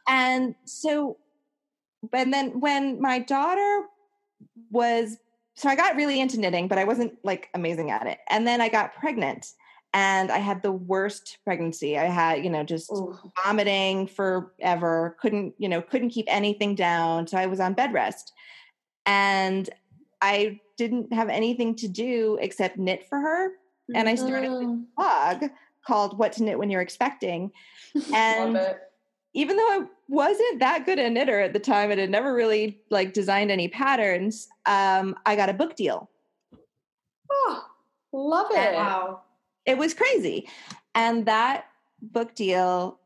[0.09, 1.19] And so,
[2.13, 3.85] and then when my daughter
[4.71, 5.19] was,
[5.55, 8.19] so I got really into knitting, but I wasn't like amazing at it.
[8.31, 9.53] And then I got pregnant
[9.93, 11.99] and I had the worst pregnancy.
[11.99, 13.19] I had, you know, just Ooh.
[13.45, 17.27] vomiting forever, couldn't, you know, couldn't keep anything down.
[17.27, 18.33] So I was on bed rest.
[19.05, 19.69] And
[20.21, 23.51] I didn't have anything to do except knit for her.
[23.95, 25.45] And I started Mm, blog
[25.87, 27.51] called What to Knit When You're Expecting.
[28.15, 28.59] And.
[29.35, 32.81] Even though I wasn't that good a knitter at the time and had never really
[32.91, 36.11] like designed any patterns, um, I got a book deal.
[37.31, 37.65] Oh,
[38.13, 38.75] love it.
[38.75, 39.23] Wow.
[39.67, 40.49] It was crazy.
[40.95, 41.67] And that
[42.01, 42.99] book deal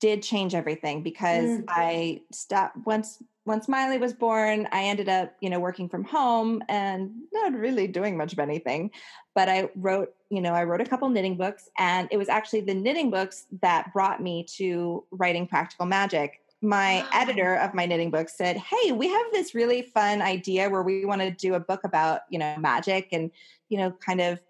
[0.00, 1.64] did change everything because Mm.
[1.68, 6.62] I stopped once once Miley was born, I ended up, you know, working from home
[6.68, 8.90] and not really doing much of anything.
[9.34, 12.60] But I wrote, you know, I wrote a couple knitting books, and it was actually
[12.60, 16.40] the knitting books that brought me to writing practical magic.
[16.60, 20.82] My editor of my knitting book said, "Hey, we have this really fun idea where
[20.82, 23.30] we want to do a book about, you know, magic and,
[23.68, 24.40] you know, kind of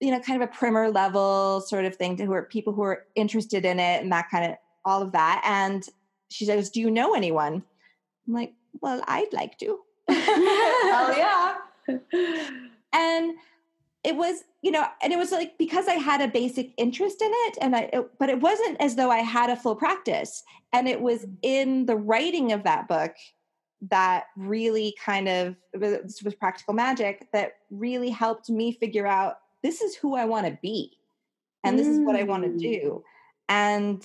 [0.00, 2.82] you know, kind of a primer level sort of thing to who are people who
[2.82, 5.42] are interested in it and that kind of all of that.
[5.44, 5.84] And
[6.30, 7.64] she says, Do you know anyone?
[8.28, 9.78] I'm like, Well, I'd like to.
[10.08, 11.54] Hell yeah.
[12.92, 13.32] and
[14.04, 17.30] it was, you know, and it was like because I had a basic interest in
[17.32, 20.42] it, and I, it, but it wasn't as though I had a full practice.
[20.72, 23.14] And it was in the writing of that book
[23.90, 29.80] that really kind of this was practical magic that really helped me figure out this
[29.82, 30.98] is who I want to be
[31.64, 32.58] and this is what I want to Mm.
[32.60, 33.04] do.
[33.48, 34.04] And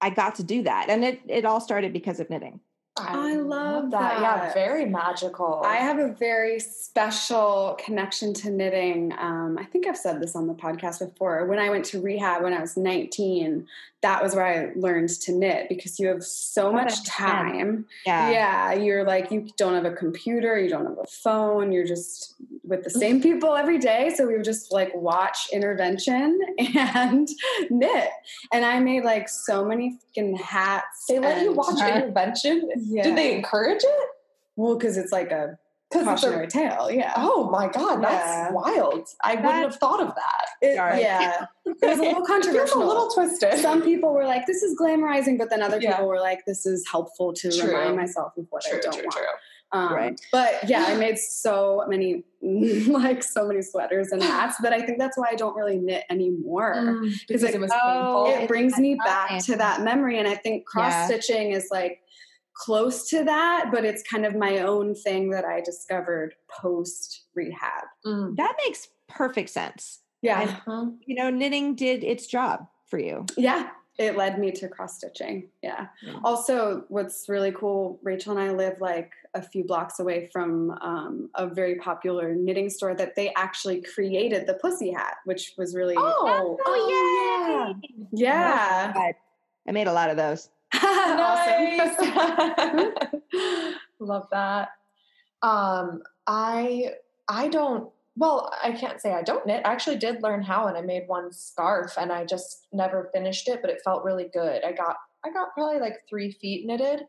[0.00, 0.88] I got to do that.
[0.90, 2.60] And it it all started because of knitting.
[2.98, 4.20] I love that.
[4.20, 5.62] Yeah, very magical.
[5.64, 9.12] I have a very special connection to knitting.
[9.18, 11.46] Um, I think I've said this on the podcast before.
[11.46, 13.66] When I went to rehab when I was 19,
[14.06, 17.86] that was where I learned to knit because you have so oh, much time.
[18.06, 18.30] Yeah.
[18.30, 22.34] Yeah, you're like, you don't have a computer, you don't have a phone, you're just
[22.62, 24.12] with the same people every day.
[24.14, 26.38] So we would just like watch intervention
[26.76, 27.28] and
[27.68, 28.10] knit.
[28.52, 31.06] And I made like so many freaking hats.
[31.08, 32.70] they let you watch intervention.
[32.76, 33.02] Yeah.
[33.02, 34.08] Did they encourage it?
[34.54, 36.90] Well, because it's like a Because it's a cautionary tale.
[36.90, 37.12] Yeah.
[37.16, 38.50] Oh my god, that's Yeah.
[38.52, 39.06] wild!
[39.22, 40.46] I wouldn't have thought of that.
[40.60, 41.46] It- yeah.
[41.66, 42.82] It was a little It controversial.
[42.82, 43.54] a little twisted.
[43.58, 46.02] Some people were like, this is glamorizing, but then other people Yeah.
[46.04, 47.68] were like, this is helpful to True.
[47.70, 49.12] remind myself of what true, I don't true, want.
[49.12, 49.26] true.
[49.72, 50.20] Um, Right.
[50.30, 54.98] But yeah, I made so many, like so many sweaters and hats that I think
[54.98, 56.76] that's why I don't really knit anymore.
[56.76, 58.44] Mm, because like, it was oh, painful.
[58.44, 60.20] It brings me back to that memory.
[60.20, 62.00] And I think cross stitching is like
[62.58, 67.84] close to that, but it's kind of my own thing that I discovered post rehab.
[68.04, 68.36] Mm.
[68.36, 70.00] That makes perfect sense.
[70.22, 70.46] Yeah.
[70.66, 70.96] Mhm.
[71.06, 73.26] You know, knitting did its job for you.
[73.36, 75.50] Yeah, it led me to cross stitching.
[75.62, 75.88] Yeah.
[76.02, 76.18] Yeah.
[76.24, 81.28] Also, what's really cool, Rachel and I live like a few blocks away from um,
[81.34, 85.94] a very popular knitting store that they actually created the pussy hat, which was really
[85.98, 87.72] Oh, Oh,
[88.12, 88.12] yeah.
[88.12, 88.92] yeah.
[88.94, 89.14] God.
[89.68, 90.48] I made a lot of those.
[90.74, 92.92] awesome.
[93.98, 94.68] Love that.
[95.42, 96.92] Um, I
[97.28, 99.62] I don't well, I can't say I don't knit.
[99.66, 103.46] I actually did learn how and I made one scarf and I just never finished
[103.48, 104.64] it, but it felt really good.
[104.64, 107.02] I got I got probably like three feet knitted.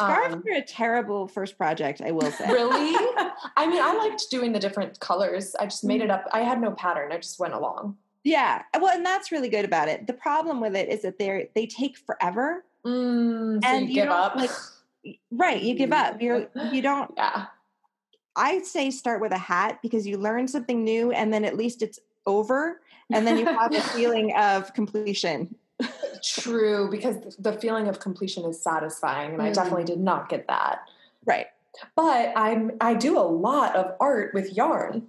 [0.00, 2.46] Scarves Um, are a terrible first project, I will say.
[2.52, 2.94] Really?
[3.56, 5.56] I mean, I liked doing the different colors.
[5.58, 5.88] I just Mm.
[5.88, 6.24] made it up.
[6.32, 7.10] I had no pattern.
[7.10, 7.96] I just went along.
[8.22, 8.62] Yeah.
[8.78, 10.06] Well, and that's really good about it.
[10.06, 12.64] The problem with it is that they're they take forever.
[12.88, 14.36] Mm, so And you you give up.
[14.36, 14.50] like,
[15.30, 15.62] Right.
[15.62, 16.20] You give up.
[16.20, 17.46] You're you don't yeah.
[18.36, 21.82] I say start with a hat because you learn something new and then at least
[21.82, 22.80] it's over
[23.12, 25.54] and then you have a feeling of completion.
[26.22, 29.54] True, because the feeling of completion is satisfying, and I Mm.
[29.54, 30.80] definitely did not get that.
[31.24, 31.46] Right.
[31.96, 35.06] But I'm I do a lot of art with yarn.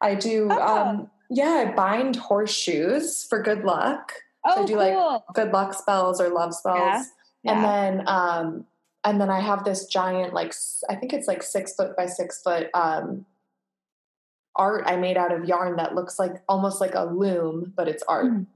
[0.00, 0.76] I do Oh.
[0.78, 4.12] um yeah, I bind horseshoes for good luck.
[4.52, 7.06] So I do like good luck spells or love spells.
[7.42, 7.52] Yeah.
[7.52, 8.64] And then um
[9.04, 10.54] and then I have this giant like
[10.88, 13.26] I think it's like 6 foot by 6 foot um
[14.56, 18.02] art I made out of yarn that looks like almost like a loom, but it's
[18.04, 18.26] art.
[18.26, 18.46] Mm.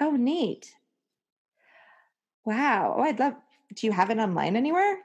[0.00, 0.74] Oh, neat.
[2.44, 2.94] Wow.
[2.96, 3.34] Oh, I'd love
[3.74, 4.98] do you have it online anywhere?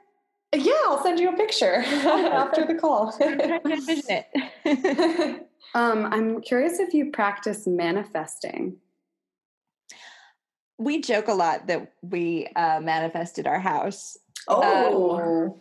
[0.54, 3.14] Yeah, I'll send you a picture after the call.
[3.20, 5.48] I'm to envision it.
[5.74, 8.76] um, I'm curious if you practice manifesting.
[10.78, 14.16] We joke a lot that we uh, manifested our house.
[14.48, 15.60] Oh,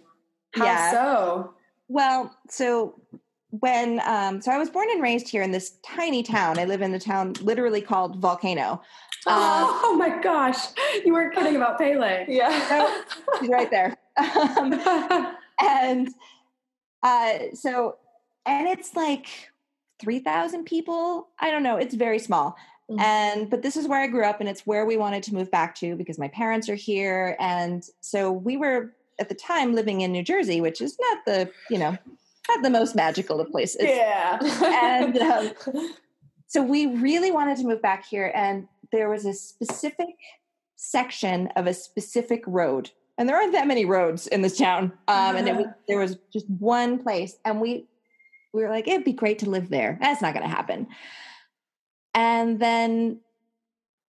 [0.51, 0.91] how yeah.
[0.91, 1.53] so?
[1.87, 2.95] Well, so
[3.59, 6.57] when um, so I was born and raised here in this tiny town.
[6.57, 8.81] I live in the town literally called Volcano.
[9.27, 10.57] Uh, oh my gosh,
[11.05, 12.25] you weren't kidding about Pele.
[12.27, 13.01] yeah.
[13.39, 13.95] she's right there.
[14.15, 14.79] Um,
[15.59, 16.09] and
[17.01, 17.95] uh, so,
[18.45, 19.27] and it's like
[19.99, 21.29] three thousand people.
[21.39, 21.77] I don't know.
[21.77, 22.55] It's very small.
[22.89, 22.99] Mhm.
[22.99, 25.49] And but this is where I grew up, and it's where we wanted to move
[25.49, 30.01] back to because my parents are here, and so we were at the time living
[30.01, 31.97] in New Jersey, which is not the you know
[32.49, 33.83] not the most magical of places.
[33.83, 34.37] yeah.
[34.61, 35.17] And,
[35.75, 35.93] um,
[36.47, 40.15] So we really wanted to move back here, and there was a specific
[40.75, 44.91] section of a specific road, and there aren't that many roads in this town.
[45.07, 47.87] Um, and it was, there was just one place, and we
[48.53, 49.97] we were like, it'd be great to live there.
[49.99, 50.85] That's not going to happen.
[52.13, 53.19] And then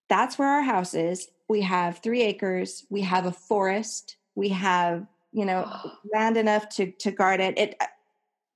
[0.09, 1.29] that's where our house is.
[1.47, 2.85] We have three acres.
[2.89, 5.71] We have a forest We have, you know,
[6.13, 7.57] land enough to to guard it.
[7.57, 7.81] It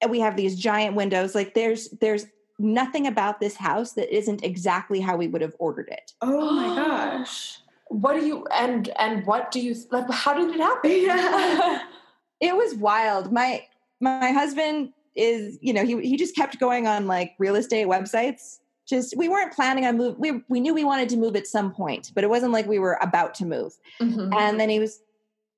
[0.02, 1.36] and we have these giant windows.
[1.36, 2.26] Like there's there's
[2.58, 6.14] nothing about this house that isn't exactly how we would have ordered it.
[6.22, 7.60] Oh my gosh.
[7.92, 10.08] What do you and and what do you like?
[10.12, 10.92] How did it happen?
[10.92, 11.82] Yeah.
[12.40, 13.34] It was wild.
[13.34, 13.66] My
[14.00, 18.60] my husband is, you know, he he just kept going on like real estate websites.
[18.90, 20.18] Just we weren't planning on move.
[20.18, 22.80] We we knew we wanted to move at some point, but it wasn't like we
[22.80, 23.74] were about to move.
[24.02, 24.34] Mhm.
[24.36, 25.02] And then he was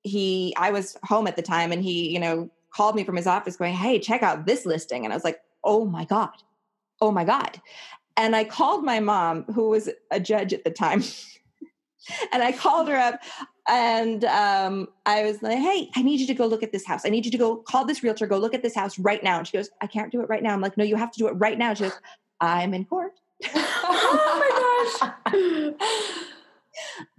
[0.02, 3.26] he I was home at the time and he, you know, called me from his
[3.26, 6.42] office going, "Hey, check out this listing." And I was like, "Oh my god.
[7.00, 7.60] Oh my god."
[8.18, 11.02] And I called my mom, who was a judge at the time.
[12.32, 13.20] and I called her up
[13.68, 17.06] and um, I was like, "Hey, I need you to go look at this house.
[17.06, 19.38] I need you to go call this realtor, go look at this house right now."
[19.38, 21.18] And she goes, "I can't do it right now." I'm like, "No, you have to
[21.18, 21.98] do it right now." She goes,
[22.40, 23.12] "I'm in court."
[23.54, 25.74] Oh my gosh.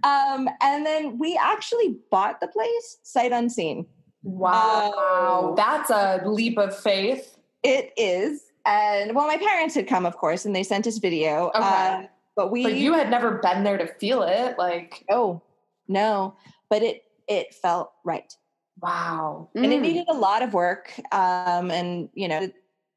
[0.02, 3.86] Um, and then we actually bought the place sight unseen.
[4.22, 4.92] Wow.
[4.94, 5.54] Oh.
[5.56, 7.38] That's a leap of faith.
[7.62, 8.42] It is.
[8.66, 11.50] And well, my parents had come, of course, and they sent us video.
[11.54, 11.58] Okay.
[11.62, 12.02] Uh,
[12.36, 14.58] but we But you had never been there to feel it.
[14.58, 15.40] Like, no,
[15.88, 16.34] no.
[16.68, 18.34] But it it felt right.
[18.80, 19.48] wow.
[19.54, 19.82] And it Mm.
[19.82, 20.92] needed a lot of work.
[21.12, 22.50] Um, and you know,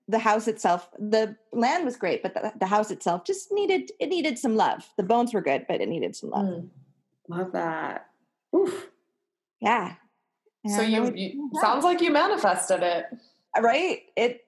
[0.08, 4.10] the house itself, the land was great, but the, the house itself just needed it
[4.10, 4.88] needed some love.
[4.98, 6.46] The bones were good, but it needed some love.
[6.46, 6.70] Mm.
[7.30, 8.08] Love that.
[8.56, 8.88] Oof.
[9.60, 9.96] Yeah.
[10.66, 13.06] So And I you, you sounds like you manifested it.
[13.62, 14.46] right it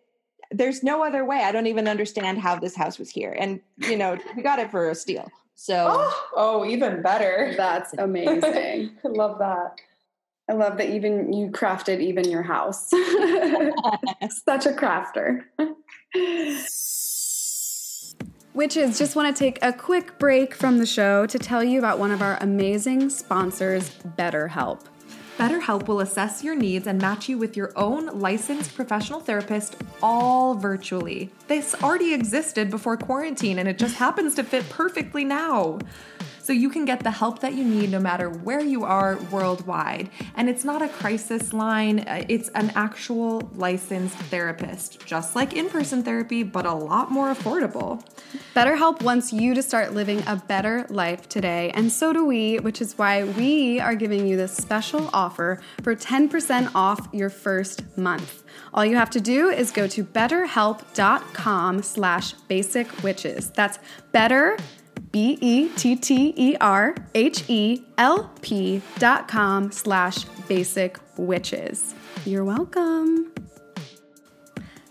[0.51, 3.95] there's no other way i don't even understand how this house was here and you
[3.95, 7.53] know we got it for a steal so Oh, oh even better.
[7.57, 8.91] That's amazing.
[9.03, 9.75] Love that.
[10.49, 12.89] I love that even you crafted even your house.
[12.89, 15.43] Such a crafter.
[18.55, 21.99] Witches, just want to take a quick break from the show to tell you about
[21.99, 24.81] one of our amazing sponsors, BetterHelp.
[25.37, 30.55] BetterHelp will assess your needs and match you with your own licensed professional therapist all
[30.55, 31.29] virtually.
[31.47, 35.79] This already existed before quarantine and it just happens to fit perfectly now.
[36.49, 40.09] So you can get the help that you need no matter where you are worldwide.
[40.33, 45.69] And it's not a crisis line, uh, it's an actual licensed therapist, just like in
[45.69, 48.03] person therapy, but a lot more affordable.
[48.55, 52.81] BetterHelp wants you to start living a better life today, and so do we, which
[52.81, 58.41] is why we are giving you this special offer for 10% off your first month.
[58.73, 63.51] All you have to do is go to betterhelp.com slash basic witches.
[63.51, 63.77] That's
[64.11, 64.57] better,
[65.11, 71.95] B E T T E R H E L P dot com slash basic witches.
[72.25, 73.31] You're welcome.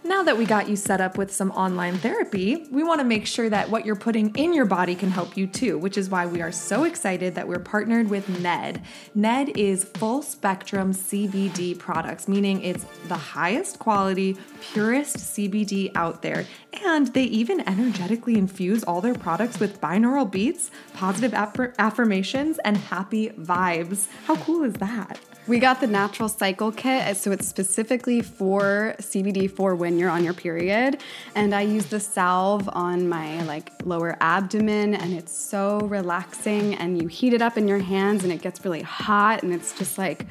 [0.09, 3.27] Now that we got you set up with some online therapy, we want to make
[3.27, 6.25] sure that what you're putting in your body can help you too, which is why
[6.25, 8.81] we are so excited that we're partnered with NED.
[9.14, 14.38] NED is full spectrum CBD products, meaning it's the highest quality,
[14.73, 16.47] purest CBD out there.
[16.87, 22.79] And they even energetically infuse all their products with binaural beats, positive affir- affirmations, and
[22.79, 24.09] happy vibes.
[24.25, 25.21] How cool is that?
[25.49, 30.11] We got the natural cycle kit, uh, so it's specifically for CBD for when you're
[30.11, 31.01] on your period.
[31.35, 36.75] And I use the salve on my like lower abdomen, and it's so relaxing.
[36.75, 39.73] And you heat it up in your hands, and it gets really hot, and it's
[39.79, 40.27] just like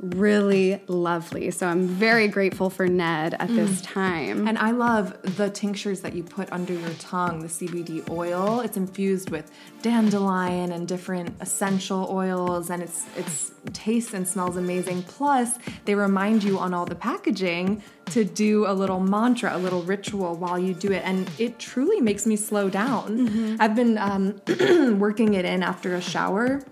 [0.00, 1.50] really lovely.
[1.50, 4.48] So I'm very grateful for Ned at this time.
[4.48, 8.60] And I love the tinctures that you put under your tongue, the CBD oil.
[8.60, 9.50] It's infused with
[9.82, 15.02] dandelion and different essential oils and it's it's tastes and smells amazing.
[15.02, 19.82] Plus, they remind you on all the packaging to do a little mantra, a little
[19.82, 23.56] ritual while you do it and it truly makes me slow down.
[23.60, 24.40] I've been um,
[24.98, 26.62] working it in after a shower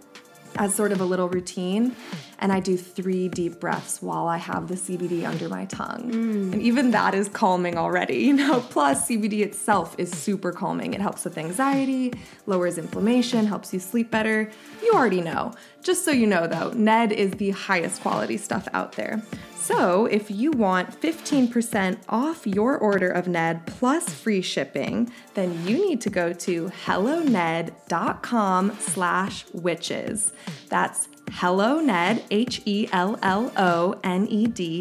[0.59, 1.97] as sort of a little routine.
[2.41, 6.11] And I do three deep breaths while I have the CBD under my tongue.
[6.13, 6.53] Mm.
[6.53, 8.61] And even that is calming already, you know.
[8.61, 10.95] Plus, CBD itself is super calming.
[10.95, 12.13] It helps with anxiety,
[12.47, 14.51] lowers inflammation, helps you sleep better.
[14.83, 15.53] You already know.
[15.83, 19.23] Just so you know, though, Ned is the highest quality stuff out there.
[19.61, 25.85] So, if you want 15% off your order of Ned plus free shipping, then you
[25.87, 30.33] need to go to helloned.com slash witches.
[30.69, 32.87] That's helloned, H-E-L-L-O-N-E-D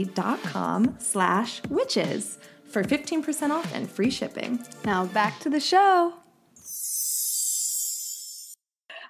[0.06, 4.64] dot com slash witches for 15% off and free shipping.
[4.86, 6.14] now back to the show.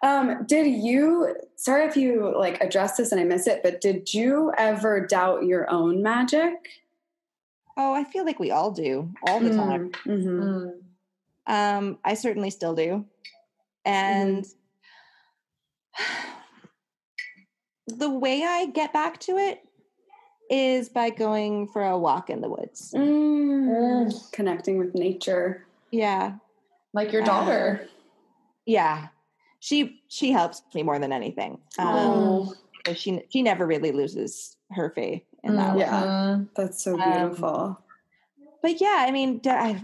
[0.04, 4.14] Um, did you sorry if you like addressed this and I miss it, but did
[4.14, 6.54] you ever doubt your own magic?
[7.80, 10.26] oh i feel like we all do all the time Mhm.
[10.26, 10.72] Mm.
[11.46, 13.06] um i certainly still do
[13.86, 14.48] and
[17.88, 19.64] the way I get back to it
[20.50, 22.94] is by going for a walk in the woods.
[22.96, 24.32] Mm.
[24.32, 25.66] Connecting with nature.
[25.92, 26.36] Yeah.
[26.94, 27.88] Like your Uh, daughter.
[28.66, 29.08] Yeah.
[29.68, 31.60] She she helps me more than anything.
[31.78, 35.80] Um, Oh, because she she never really loses her faith in that Mm, way.
[35.82, 36.40] yeah.
[36.56, 37.78] that's so Um, beautiful.
[38.62, 39.84] But yeah, I mean, d- I-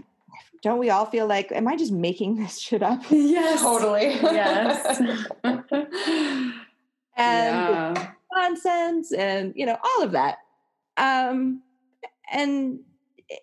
[0.62, 3.02] don't we all feel like, am I just making this shit up?
[3.10, 3.60] yes.
[3.60, 4.06] Totally.
[4.22, 5.02] Yes.
[7.16, 8.12] And yeah.
[8.34, 10.38] nonsense and you know all of that
[10.96, 11.62] um
[12.32, 12.80] and
[13.30, 13.36] eh,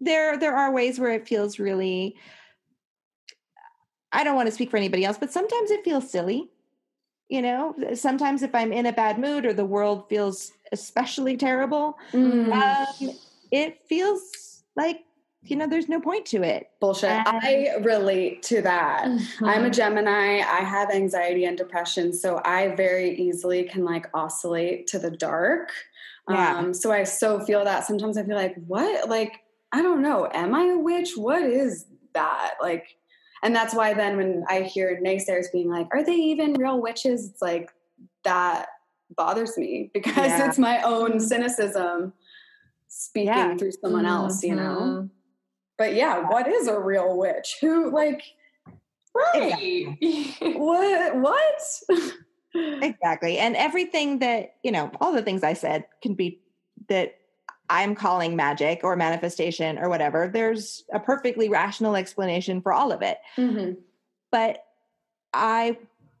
[0.00, 2.16] there there are ways where it feels really
[4.14, 6.50] i don't want to speak for anybody else but sometimes it feels silly
[7.28, 11.98] you know sometimes if i'm in a bad mood or the world feels especially terrible
[12.12, 12.52] Mm.
[12.52, 13.10] um
[13.50, 15.00] it feels like
[15.42, 17.10] you know there's no point to it Bullshit.
[17.10, 19.04] and- I relate to that.
[19.04, 19.44] Mm-hmm.
[19.44, 20.38] I'm a Gemini.
[20.40, 25.70] I have anxiety and depression, so I very easily can like oscillate to the dark.
[26.30, 26.56] Yeah.
[26.58, 29.10] Um, so I so feel that sometimes I feel like, what?
[29.10, 29.34] Like,
[29.70, 30.30] I don't know.
[30.32, 31.10] Am I a witch?
[31.14, 31.84] What is
[32.14, 32.54] that?
[32.62, 32.96] Like,
[33.44, 37.28] and that's why then when I hear naysayers being like, are they even real witches?
[37.28, 37.70] It's like
[38.24, 38.66] that
[39.14, 40.48] bothers me because Yeah.
[40.48, 42.14] it's my own cynicism
[42.88, 43.56] speaking Yeah.
[43.56, 44.76] through someone else, you know?
[44.80, 45.10] Mhm.
[45.76, 47.58] But yeah, what is a real witch?
[47.60, 48.22] Who like
[49.14, 49.96] Right.
[50.56, 51.80] what what?
[52.82, 56.40] exactly and everything that you know all the things i said can be
[56.88, 57.14] that
[57.70, 63.02] i'm calling magic or manifestation or whatever there's a perfectly rational explanation for all of
[63.02, 63.76] it Mhm.
[64.30, 64.64] but
[65.32, 65.76] i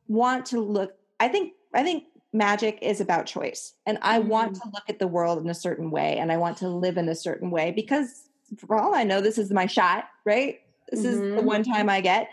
[0.08, 4.62] want to look i think i think magic is about choice and i want to
[4.74, 7.14] look at the world in a certain way and i want to live in a
[7.14, 8.28] certain way because
[8.58, 11.44] for all i know this is my shot right this is the Mhm.
[11.44, 12.28] one time i get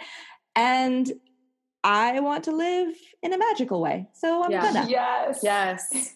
[0.56, 1.12] and
[1.84, 4.62] i want to live in a magical way so i'm Yeah.
[4.64, 5.40] gonna yes.
[5.44, 6.16] Yes.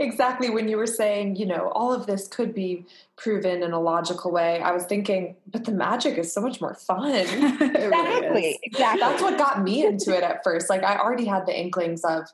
[0.00, 2.84] Exactly when you were saying you know all of this could be
[3.16, 6.74] proven in a logical way i was thinking but the magic is so much more
[6.74, 7.76] fun It really
[8.16, 11.56] exactly exactly that's what got me into it at first like i already had the
[11.58, 12.24] inklings of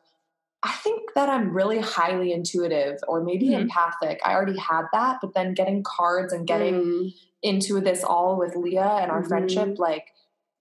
[0.63, 3.61] i think that i'm really highly intuitive or maybe Mhm.
[3.63, 7.15] empathic i already had that but then getting cards and getting Mm.
[7.43, 9.29] into this all with leah and our Mhm.
[9.29, 10.13] friendship like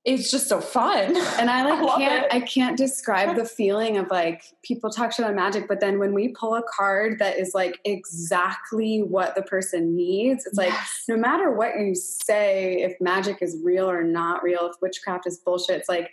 [0.08, 2.34] it's just so fun And I like love can't it.
[2.34, 6.14] I can't describe the feeling of like people talk shit on magic, but then when
[6.14, 10.74] we pull a card that is like exactly what the person needs, it's like
[11.10, 15.38] no matter what you say, if magic is real or not real, if witchcraft is
[15.40, 16.12] bullshit, it's like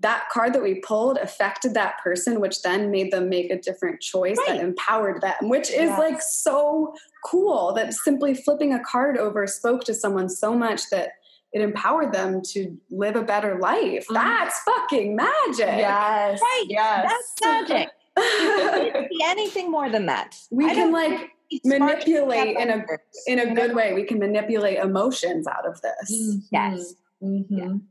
[0.00, 4.00] that card that we pulled affected that person, which then made them make a different
[4.00, 4.56] choice Right.
[4.58, 5.98] that empowered them, which is Yes.
[5.98, 11.10] like so cool that simply flipping a card over spoke to someone so much that
[11.52, 14.06] it empowered them to live a better life.
[14.08, 14.14] Mhm.
[14.14, 15.58] That's fucking magic.
[15.58, 16.64] yes Right.
[16.68, 17.34] yes that's
[17.70, 21.30] magic it can't be anything more than that we I can like
[21.64, 22.84] manipulate in a
[23.26, 23.92] in a good way.
[23.92, 26.38] We can manipulate emotions out of this.
[26.50, 26.94] Yes.
[27.22, 27.82] Mhm.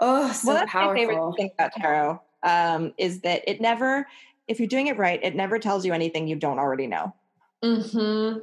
[0.00, 4.08] Oh, so well, that's my favorite thing about tarot um, is that it never,
[4.48, 7.14] if you're doing it right, it never tells you anything you don't already know.
[7.62, 8.40] Mm-hmm.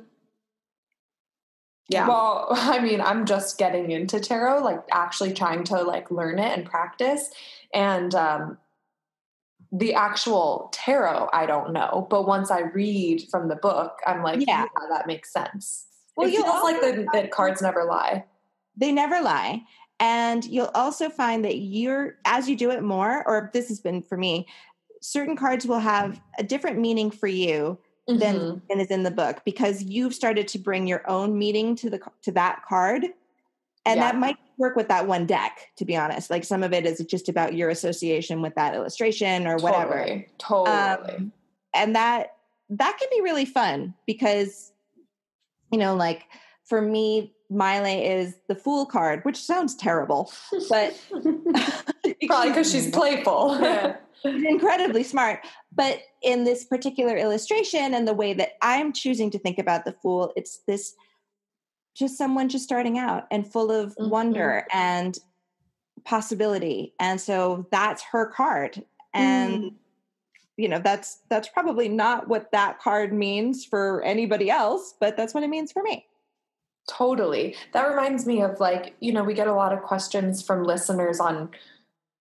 [1.90, 2.08] Yeah.
[2.08, 6.58] Well, I mean, I'm just getting into tarot, like actually trying to like learn it
[6.58, 7.30] and practice.
[7.74, 8.58] And um
[9.72, 12.08] the actual tarot, I don't know.
[12.10, 14.64] But once I read from the book, I'm like, Yeah.
[14.64, 15.86] yeah, that makes sense.
[16.16, 18.26] Well, it you'll feels like the, the cards never lie.
[18.76, 19.62] They never lie.
[20.00, 24.02] And you'll also find that you're, as you do it more, or this has been
[24.02, 24.48] for me,
[25.02, 27.78] certain cards will have a different meaning for you
[28.18, 28.62] than, Mhm.
[28.70, 32.00] than is in the book because you've started to bring your own meaning to the
[32.24, 33.04] to that card.
[33.86, 34.12] And Yeah.
[34.12, 36.30] that might work with that one deck, to be honest.
[36.30, 40.28] Like some of it is just about your association with that illustration or whatever.
[40.38, 41.04] Totally.
[41.06, 41.16] Totally.
[41.18, 41.34] Um,
[41.74, 42.36] and that
[42.72, 44.72] that can be really fun because
[45.72, 46.24] you know like
[46.66, 50.32] for me Miley is the fool card which sounds terrible
[50.70, 51.00] but
[52.28, 53.58] Probably because she's playful.
[53.60, 53.96] Yeah.
[54.22, 59.40] she's incredibly smart but in this particular illustration and the way that i'm choosing to
[59.40, 60.94] think about the fool it's this
[61.96, 64.10] just someone just starting out and full of Mhm.
[64.10, 65.18] wonder and
[66.06, 68.84] possibility and so that's her card
[69.14, 69.72] and
[70.56, 75.34] you know that's that's probably not what that card means for anybody else but that's
[75.34, 76.06] what it means for me
[76.90, 77.56] Totally.
[77.74, 81.20] That reminds me of like, you know, we get a lot of questions from listeners
[81.20, 81.50] on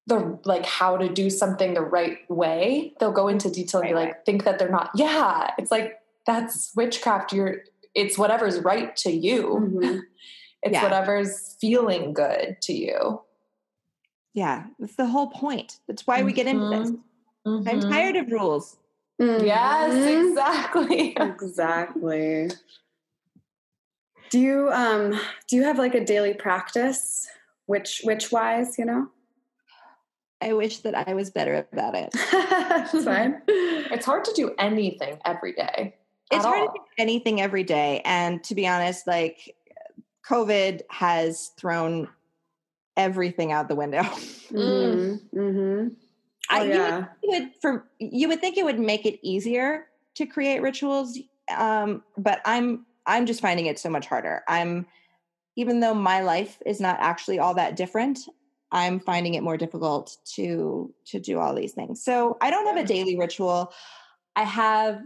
[0.06, 2.92] the like how to do something the right way.
[3.00, 4.90] They'll go into detail and be like, think that they're not.
[4.94, 5.50] Yeah.
[5.58, 7.32] It's like that's witchcraft.
[7.32, 7.62] You're
[7.94, 9.42] it's whatever's right to you.
[9.72, 10.00] Mhm.
[10.62, 10.82] It's Yeah.
[10.82, 13.22] whatever's feeling good to you.
[14.34, 16.90] yeah that's the whole point that's why we get into this
[17.46, 17.80] i'm Mhm.
[17.90, 18.76] tired of rules
[19.20, 20.28] Yes, Mhm.
[20.30, 21.16] exactly.
[21.32, 22.50] exactly.
[24.30, 25.18] Do you um
[25.48, 27.26] do you have like a daily practice
[27.66, 29.08] which which wise, you know?
[30.40, 32.10] I wish that I was better about it.
[32.94, 33.42] It's fine.
[33.48, 35.96] It's hard to do anything every day.
[36.30, 36.72] It's hard all.
[36.72, 38.02] to do anything every day.
[38.04, 39.56] And to be honest, like
[40.28, 42.08] COVID has thrown
[42.96, 44.02] everything out the window.
[44.52, 45.20] Mhm.
[45.34, 45.96] Mhm.
[46.48, 46.96] I, Oh, you, yeah.
[46.96, 51.18] would, you would for you would think it would make it easier to create rituals,
[51.54, 54.44] um, but I'm I'm just finding it so much harder.
[54.48, 54.86] I'm
[55.56, 58.20] even though my life is not actually all that different,
[58.70, 62.02] I'm finding it more difficult to to do all these things.
[62.04, 63.72] So I don't have a daily ritual.
[64.36, 65.02] I have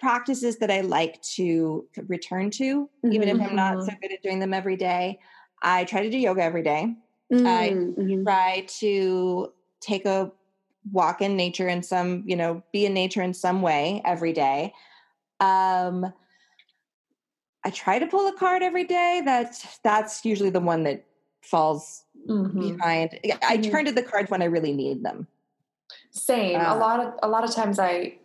[0.00, 4.40] practices that I like to return to, even if I'm not so good at doing
[4.40, 5.20] them every day.
[5.62, 6.94] I try to do yoga every day.
[7.44, 8.24] I Mhm.
[8.24, 10.32] try to take a
[10.92, 14.74] walk in nature in some, you know, be in nature in some way every day.
[15.40, 16.12] Um
[17.64, 19.22] I try to pull a card every day.
[19.24, 21.04] That's that's usually the one that
[21.42, 22.76] falls Mhm.
[22.76, 23.18] behind.
[23.42, 23.70] I Mhm.
[23.70, 25.26] turn to the cards when I really need them.
[26.10, 26.60] Same.
[26.60, 28.18] Uh, a lot of a lot of times I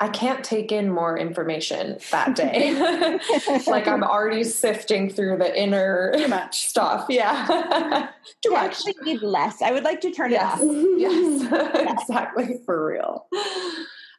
[0.00, 2.74] I can't take in more information that day.
[3.66, 6.66] like I'm already sifting through the inner Too much.
[6.68, 7.06] stuff.
[7.08, 8.10] Yeah.
[8.42, 9.62] Too I actually need less.
[9.62, 10.60] I would like to turn Yes.
[10.60, 10.98] it off.
[10.98, 12.00] Yes.
[12.02, 12.60] exactly.
[12.66, 13.26] For real.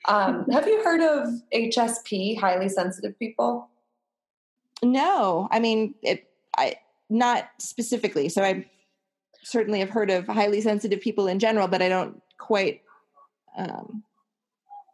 [0.07, 3.67] Um, have you heard of HSP, highly sensitive people?
[4.85, 6.27] No, I mean it.
[6.57, 6.75] I
[7.09, 8.29] not specifically.
[8.29, 8.65] So I
[9.43, 12.81] certainly have heard of highly sensitive people in general, but I don't quite.
[13.57, 14.03] Um,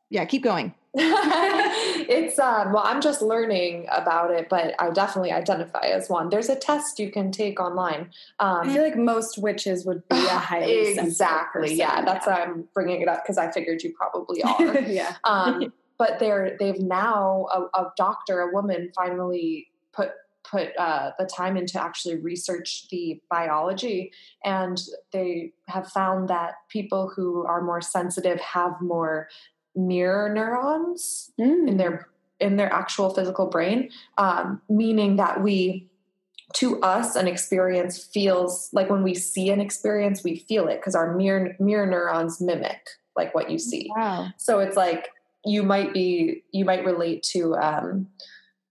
[0.10, 0.74] yeah, keep going.
[0.94, 6.50] it's um well i'm just learning about it but i definitely identify as one there's
[6.50, 8.10] a test you can take online
[8.42, 12.68] um I feel like most witches would be a highly exactly yeah that's why i'm
[12.74, 15.16] bringing it up because i figured you probably are yeah.
[15.24, 15.72] um,
[16.02, 20.12] but they're they've now a, a doctor, a woman, finally put
[20.44, 24.12] put uh, the time into actually research the biology,
[24.44, 24.82] and
[25.14, 29.28] they have found that people who are more sensitive have more
[29.76, 31.68] mirror neurons Mm.
[31.70, 32.08] in their
[32.40, 35.88] in their actual physical brain, um, meaning that we
[36.56, 40.96] to us an experience feels like when we see an experience we feel it because
[40.96, 44.28] our mirror mirror neurons mimic like what you see Wow.
[44.36, 45.10] so it's like
[45.46, 48.08] you might be you might relate to um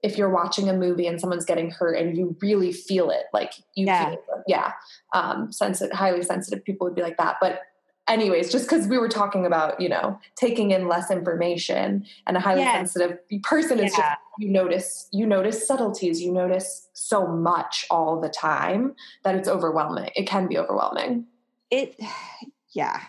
[0.02, 3.52] if you're watching a movie and someone's getting hurt and you really feel it like
[3.74, 4.04] you Yeah.
[4.10, 4.20] feel it.
[4.46, 4.72] yeah
[5.14, 7.60] um sensitive highly sensitive people would be like that but
[8.08, 12.40] anyways just because we were talking about you know taking in less information and a
[12.40, 12.74] highly Yes.
[12.92, 18.28] sensitive person is just you notice you notice subtleties you notice so much all the
[18.28, 18.94] time
[19.24, 21.26] that it's overwhelming it can be overwhelming
[21.70, 21.94] It,
[22.72, 23.00] yeah,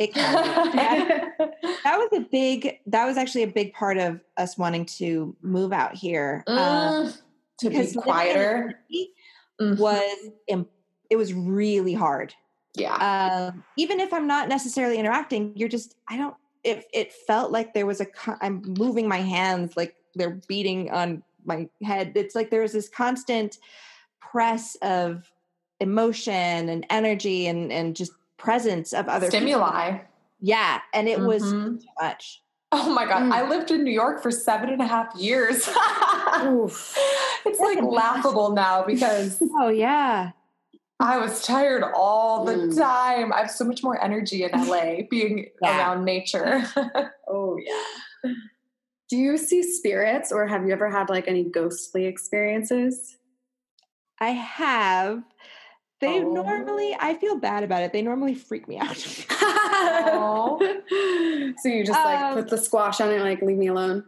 [0.00, 1.34] it that,
[1.84, 2.78] that was a big.
[2.86, 6.42] That was actually a big part of us wanting to move out here.
[6.48, 7.22] um, Mm,
[7.58, 8.74] to be because living in a quieter
[9.60, 9.78] Mhm.
[9.78, 10.28] was
[11.10, 12.34] it was really hard.
[12.74, 12.94] yeah
[13.50, 16.34] um, even if I'm not necessarily interacting, you're just I don't.
[16.64, 18.06] if it felt like there was a
[18.40, 22.12] I'm moving my hands like they're beating on my head.
[22.16, 23.58] It's like there was this constant
[24.20, 25.30] press of
[25.80, 28.12] emotion and energy and and just
[28.44, 29.40] presence of other people.
[29.46, 29.98] stimuli
[30.40, 31.80] Yeah, and it was Mhm.
[31.80, 32.42] too much.
[32.72, 33.22] Oh my god!
[33.24, 33.32] Mm.
[33.32, 35.68] I lived in New York for seven and a half years.
[36.44, 36.96] Oof.
[37.44, 40.30] it's like laughable now because Oh yeah,
[41.00, 42.76] I was tired all the Mm.
[42.78, 43.32] time.
[43.32, 45.78] I have so much more energy in LA being Yeah.
[45.78, 46.62] around nature.
[47.28, 48.32] Oh yeah.
[49.10, 53.16] Do you see spirits or have you ever had like any ghostly experiences?
[54.20, 55.22] I have.
[56.00, 56.32] They Oh.
[56.32, 57.92] normally I feel bad about it.
[57.92, 58.96] They normally freak me out.
[58.96, 60.58] so
[61.68, 64.04] you just like Um, put the squash on it, like leave me alone.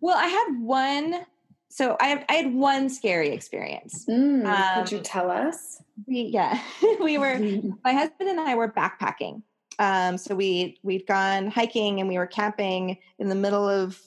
[0.00, 1.26] well, I had one.
[1.70, 4.04] So I have, I had one scary experience.
[4.08, 5.82] Mm, could you Um, tell us?
[6.06, 6.60] We yeah,
[7.00, 7.38] we were
[7.84, 9.42] my husband and I were backpacking.
[9.78, 13.98] Um, so we we'd gone hiking and we were camping in the middle of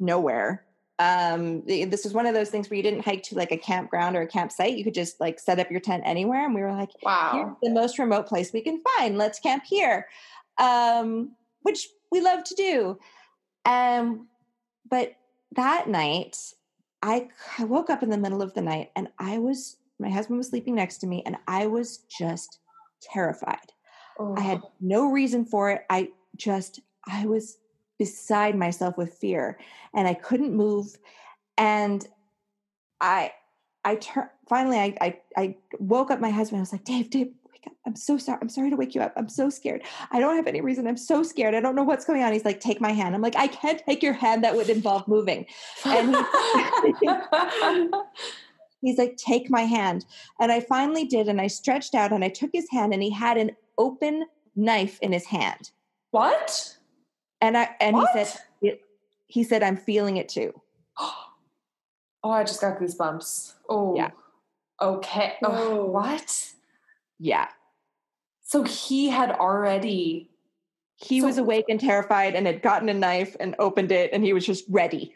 [0.00, 0.64] nowhere.
[0.98, 4.16] Um, this was one of those things where you didn't hike to like a campground
[4.16, 4.76] or a campsite.
[4.76, 6.44] You could just like set up your tent anywhere.
[6.44, 7.56] And we were like, here's wow.
[7.62, 9.18] the most remote place we can find.
[9.18, 10.06] Let's camp here,
[10.58, 11.32] um,
[11.62, 12.98] which we love to do.
[13.64, 14.28] Um,
[14.88, 15.14] but
[15.56, 16.36] that night,
[17.02, 17.28] I,
[17.58, 20.48] I woke up in the middle of the night and I was, my husband was
[20.48, 22.60] sleeping next to me and I was just
[23.02, 23.72] terrified.
[24.36, 25.82] I had no reason for it.
[25.90, 27.58] I just, I was
[27.98, 29.58] beside myself with fear
[29.94, 30.96] and I couldn't move.
[31.56, 32.06] And
[33.00, 33.32] I,
[33.84, 36.58] I turned, finally, I, I, I woke up my husband.
[36.58, 37.74] I was like, Dave, Dave, wake up.
[37.86, 38.38] I'm so sorry.
[38.40, 39.12] I'm sorry to wake you up.
[39.16, 39.82] I'm so scared.
[40.10, 40.86] I don't have any reason.
[40.86, 41.54] I'm so scared.
[41.54, 42.32] I don't know what's going on.
[42.32, 43.14] He's like, take my hand.
[43.14, 44.42] I'm like, I can't take your hand.
[44.42, 45.46] That would involve moving.
[45.84, 46.16] And
[47.00, 47.08] he,
[48.80, 50.04] he's like, take my hand.
[50.40, 51.28] And I finally did.
[51.28, 54.24] And I stretched out and I took his hand and he had an open
[54.56, 55.70] knife in his hand.
[56.10, 56.76] what?
[57.40, 58.10] And I, and What?
[58.16, 58.78] he said,
[59.26, 60.52] he said, I'm feeling it too.
[62.26, 63.52] Oh, I just got goosebumps.
[63.68, 64.10] Oh, Yeah.
[64.80, 65.34] Okay.
[65.42, 66.52] Oh, what?
[67.18, 67.48] Yeah.
[68.40, 70.30] So he had already.
[70.96, 74.24] He So- was awake and terrified and had gotten a knife and opened it and
[74.24, 75.14] he was just ready.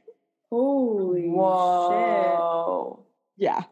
[0.50, 1.30] Holy shit.
[1.30, 3.06] Whoa.
[3.38, 3.62] Yeah.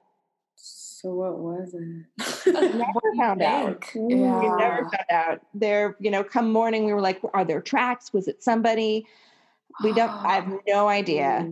[1.07, 2.53] So what was it?
[2.75, 3.85] Never found out.
[3.85, 4.09] Think.
[4.09, 5.41] We never found out.
[5.55, 8.13] There, you know, come morning, we were like, are there tracks?
[8.13, 9.07] Was it somebody?
[9.85, 11.49] We don't, I have no idea.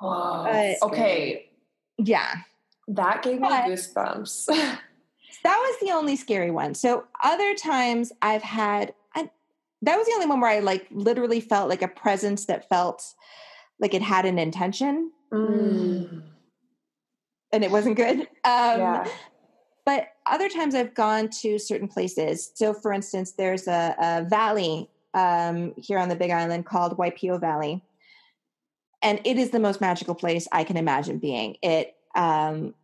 [0.00, 0.76] Whoa.
[0.80, 1.48] But- okay,
[1.96, 2.34] Yeah.
[2.88, 4.48] that gave me goosebumps.
[5.44, 6.74] That was the only scary one.
[6.74, 9.28] So other times I've had, I,
[9.82, 13.02] that was the only one where I like literally felt like a presence that felt
[13.80, 16.22] like it had an intention Mm.
[17.52, 18.20] And it wasn't good.
[18.44, 19.08] Um, yeah.
[19.84, 22.50] but other times I've gone to certain places.
[22.54, 27.40] So, for instance, there's a, a valley um, here on the Big Island called Waipio
[27.40, 27.84] Valley,
[29.02, 31.56] and it is the most magical place I can imagine being.
[31.62, 32.74] It um,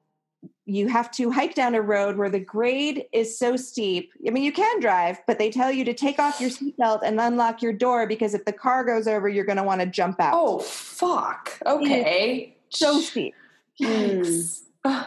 [0.66, 4.12] you have to hike down a road where the grade is so steep.
[4.26, 7.18] I mean, you can drive, but they tell you to take off your seatbelt and
[7.18, 10.20] unlock your door because if the car goes over, you're going to want to jump
[10.20, 10.34] out.
[10.36, 11.58] Oh, fuck.
[11.64, 12.54] Okay.
[12.68, 13.34] so steep.
[13.80, 14.60] Yikes.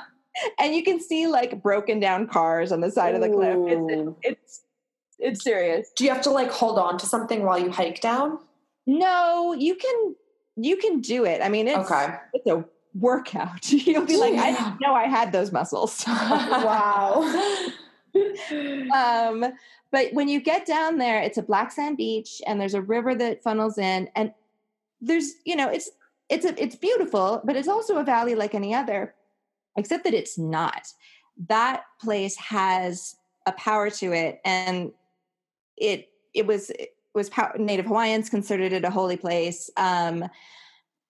[0.57, 3.57] And you can see like broken down cars on the side of the cliff.
[3.59, 4.61] It's, it's
[5.19, 5.91] it's serious.
[5.95, 8.39] Do you have to like hold on to something while you hike down?
[8.88, 10.15] No, you can
[10.55, 11.41] you can do it.
[11.43, 12.15] I mean, it's Okay.
[12.34, 12.65] it's a
[12.95, 13.72] workout.
[13.72, 16.03] You'll be like, I didn't know I had those muscles.
[16.07, 17.24] Wow.
[18.93, 19.45] um,
[19.91, 23.15] but when you get down there, it's a black sand beach, and there's a river
[23.15, 24.34] that funnels in, and
[25.01, 25.91] there's you know it's
[26.32, 29.13] it's a, it's beautiful, but it's also a valley like any other,
[29.77, 30.88] except that it's not.
[31.47, 33.15] That place has
[33.45, 34.91] a power to it, and
[35.77, 39.69] it it was it was Native Hawaiians considered it a holy place.
[39.77, 40.27] Um,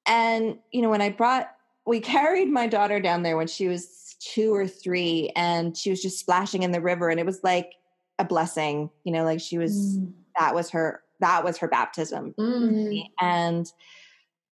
[0.08, 1.52] and you know when I brought
[1.86, 6.02] we carried my daughter down there when she was two or three and she was
[6.02, 7.74] just splashing in the river and it was like
[8.20, 9.98] a blessing you know like she was
[10.40, 13.04] that was her that was her baptism Mm.
[13.20, 13.72] and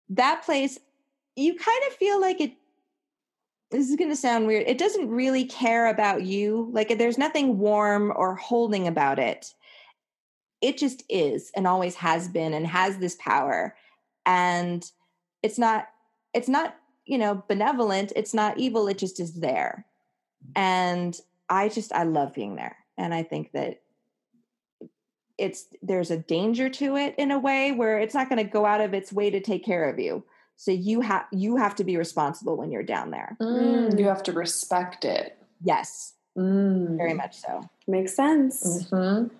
[0.10, 0.78] that place
[1.36, 2.54] you kind of feel like it
[3.70, 7.58] this is going to sound weird it doesn't really care about you like there's nothing
[7.58, 9.54] warm or holding about it.
[10.62, 13.76] It just is and always has been and has this power.
[14.26, 14.90] And
[15.44, 15.90] it's not
[16.34, 19.86] it's not you know benevolent it's not evil it just is there.
[20.56, 22.78] And i just i love being there.
[22.98, 23.82] And i think that
[25.38, 28.66] it's there's a danger to it in a way where it's not going to go
[28.66, 30.24] out of its way to take care of you
[30.56, 33.98] so you have you have to be responsible when you're down there Mm.
[34.00, 35.38] You have to respect it.
[35.64, 36.98] yes Mm.
[36.98, 38.84] very much so Makes sense.
[38.92, 39.32] Mhm.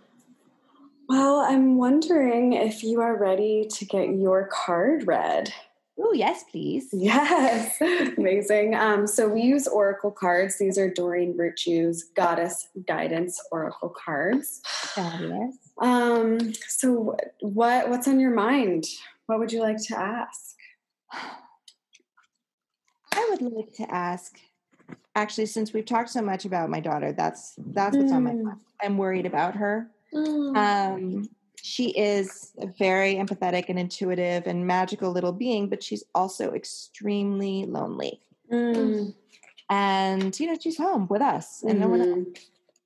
[1.10, 5.54] Well, I'm wondering if you are ready to get your card read.
[6.00, 7.78] Oh yes please Yes,
[8.18, 8.76] amazing.
[8.76, 10.58] Um, so we use oracle cards.
[10.58, 14.62] These are Doreen Virtue's Goddess Guidance Oracle cards.
[14.66, 18.86] fabulous Um, so what what's on your mind?
[19.28, 20.56] What would you like to ask?
[23.14, 24.40] i would like to ask
[25.16, 28.44] actually since we've talked so much about my daughter that's that's what's on my Mm.
[28.44, 30.56] mind i'm worried about her Mm.
[30.56, 31.30] Um,
[31.68, 37.66] she is a very empathetic and intuitive and magical little being, but she's also extremely
[37.66, 38.22] lonely.
[38.52, 39.14] Mm,
[39.70, 42.10] And you know, she's home with us and no one else.
[42.10, 42.38] mhm.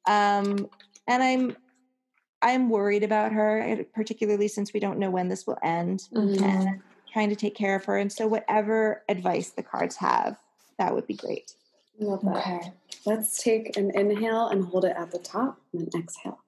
[0.08, 0.70] Um,
[1.08, 1.56] and I'm
[2.42, 6.08] I'm worried about her, particularly since we don't know when this will end.
[6.12, 6.42] Mhm.
[6.42, 6.82] And
[7.14, 7.98] trying to take care of her.
[7.98, 10.38] And so, whatever advice the cards have,
[10.80, 11.54] that would be great.
[12.00, 12.38] Love that.
[12.38, 12.74] Okay.
[13.06, 16.40] Let's take an inhale and hold it at the top, and then exhale.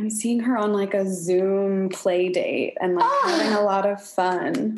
[0.00, 3.20] I'm seeing her on like a Zoom play date and like Ah.
[3.36, 4.76] having a lot of fun.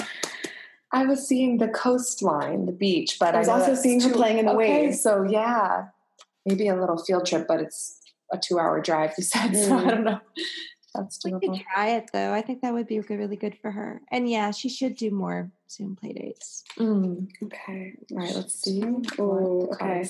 [0.90, 4.10] I was seeing the coastline, the beach, but I was know also that's seeing her
[4.10, 5.00] playing in the okay, waves.
[5.00, 5.86] So yeah,
[6.44, 8.00] maybe a little field trip, but it's
[8.32, 9.12] a two-hour drive.
[9.16, 9.88] You said, so I Mm.
[9.90, 10.20] don't know.
[10.94, 12.34] That's We could try it though.
[12.34, 14.02] I think that would be really good for her.
[14.10, 16.64] And yeah, she should do more Zoom play dates.
[16.76, 17.28] Mm.
[17.44, 17.94] Okay.
[18.10, 18.34] All right.
[18.34, 18.80] Let's see.
[18.82, 20.04] What Oh, the okay.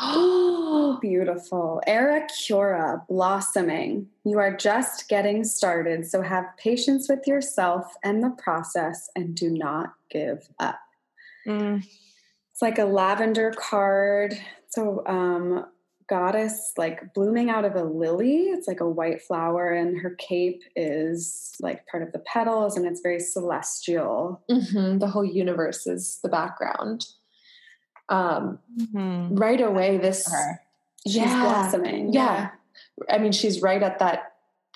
[0.00, 1.82] Oh, beautiful.
[1.86, 4.08] Aeracura, blossoming.
[4.24, 9.50] You are just getting started, so have patience with yourself and the process and do
[9.50, 10.78] not give up.
[11.46, 11.84] Mm.
[12.52, 14.34] It's like a lavender card.
[14.68, 15.66] So, um,
[16.08, 18.46] goddess like blooming out of a lily.
[18.48, 22.84] It's like a white flower, and her cape is like part of the petals, and
[22.84, 24.42] it's very celestial.
[24.50, 27.06] Mhm, The whole universe is the background.
[28.10, 29.38] Um, Mhm.
[29.38, 30.26] right away, this.
[31.06, 32.12] She's yeah, blossoming.
[32.12, 32.50] yeah.
[33.08, 34.32] I mean, she's right at that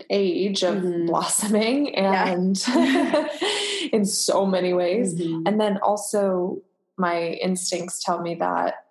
[0.09, 1.07] age of Mhm.
[1.07, 2.29] blossoming, Yeah.
[2.29, 2.57] and
[3.93, 5.15] in so many ways.
[5.15, 5.43] Mhm.
[5.47, 6.63] And then also,
[6.97, 8.87] my instincts tell me that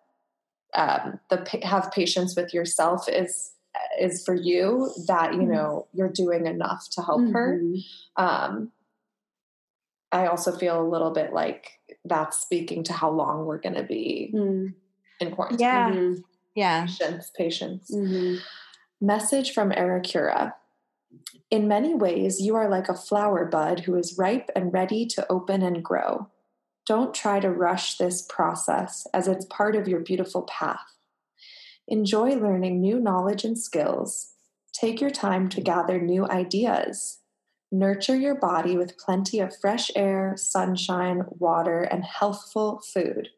[0.75, 3.51] um, the have patience with yourself is
[3.99, 4.91] is for you.
[5.07, 5.47] That you Mhm.
[5.53, 7.59] know you're doing enough to help her.
[7.61, 7.83] Mhm.
[8.17, 8.71] Um,
[10.11, 13.83] I also feel a little bit like that's speaking to how long we're going to
[13.83, 14.73] be Mhm.
[15.19, 15.59] in quarantine.
[15.59, 15.89] Yeah.
[15.91, 16.23] Mhm.
[16.55, 16.85] Yeah.
[16.85, 17.91] Patience, patience.
[17.91, 18.39] Mhm.
[19.01, 20.53] Message from Aeracura.
[21.49, 25.31] In many ways, you are like a flower bud who is ripe and ready to
[25.31, 26.27] open and grow.
[26.85, 30.97] Don't try to rush this process as it's part of your beautiful path.
[31.87, 34.33] Enjoy learning new knowledge and skills.
[34.73, 37.19] Take your time to gather new ideas.
[37.73, 43.29] Nurture your body with plenty of fresh air, sunshine, water, and healthful food.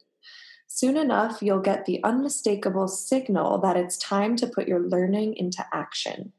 [0.68, 5.66] Soon enough, you'll get the unmistakable signal that it's time to put your learning into
[5.74, 6.34] action.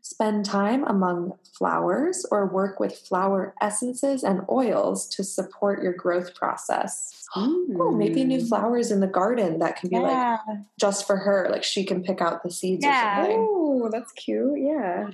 [0.00, 6.36] Spend time among flowers or work with flower essences and oils to support your growth
[6.36, 7.10] process.
[7.34, 8.48] Oh, maybe new Mm.
[8.48, 10.38] flowers in the garden that can be like
[10.78, 12.92] just for her, like she can pick out the seeds Yeah.
[12.92, 13.48] or something.
[13.90, 14.58] That's cute.
[14.58, 15.10] Yeah.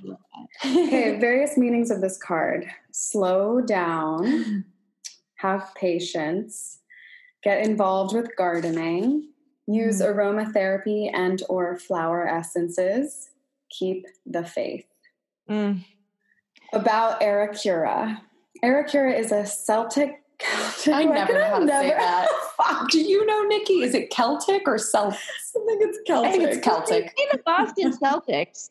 [0.64, 2.66] Okay, various meanings of this card.
[2.92, 4.64] Slow down,
[5.36, 6.80] have patience,
[7.42, 9.28] get involved with gardening,
[9.66, 13.30] use aromatherapy and or flower essences,
[13.70, 14.86] keep the faith.
[15.48, 15.84] Mm.
[16.72, 18.20] About Aeracura.
[18.62, 20.93] Aeracura is a Celtic Celtic.
[20.95, 22.28] I Why never could know how to say never- that.
[22.57, 22.91] Fuck.
[22.91, 23.82] Do you know, Nikki?
[23.82, 25.18] Is it Celtic or Celtic?
[25.20, 26.28] I think it's Celtic.
[26.28, 27.14] I think it's Celtic.
[27.16, 28.70] Hey, the Boston Celtics.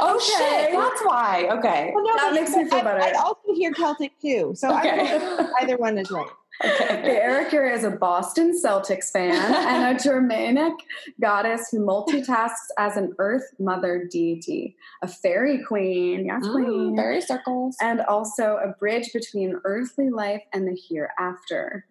[0.00, 0.24] Oh Okay.
[0.24, 1.48] shit, that's why.
[1.52, 1.92] Okay.
[1.94, 3.00] Well, no, That makes me feel I- better.
[3.02, 4.96] I also hear Celtic too, so I Okay.
[5.18, 6.26] don't know if either one is right.
[6.64, 7.20] Okay, Okay.
[7.20, 10.74] Aeracura is a Boston Celtics fan and a Germanic
[11.20, 17.20] goddess who multitasks as an Earth Mother deity, a fairy queen, yes, Mm, queen, Fairy
[17.22, 17.76] circles.
[17.80, 21.86] and also a bridge between earthly life and the hereafter.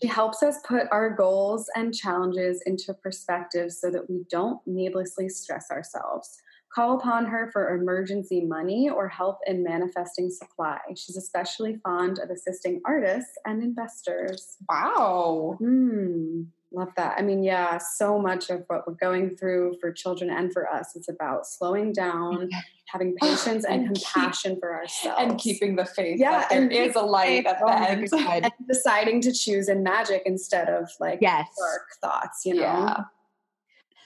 [0.00, 5.28] She helps us put our goals and challenges into perspective so that we don't needlessly
[5.30, 6.42] stress ourselves.
[6.74, 10.78] Call upon her for emergency money or help in manifesting supply.
[10.96, 14.56] She's especially fond of assisting artists and investors.
[14.68, 15.56] Wow.
[15.58, 16.42] Hmm,
[16.72, 17.16] love that.
[17.18, 20.94] I mean, yeah, so much of what we're going through for children and for us
[20.94, 22.48] is about slowing down,
[22.86, 25.18] having patience and, And keep- compassion for ourselves.
[25.20, 26.20] And keeping the faith.
[26.20, 28.44] Yeah, that there and is a light at Oh the my end.
[28.44, 31.48] And deciding to choose in magic instead of like Yes.
[31.58, 32.60] dark thoughts, you know.
[32.60, 32.96] Yeah.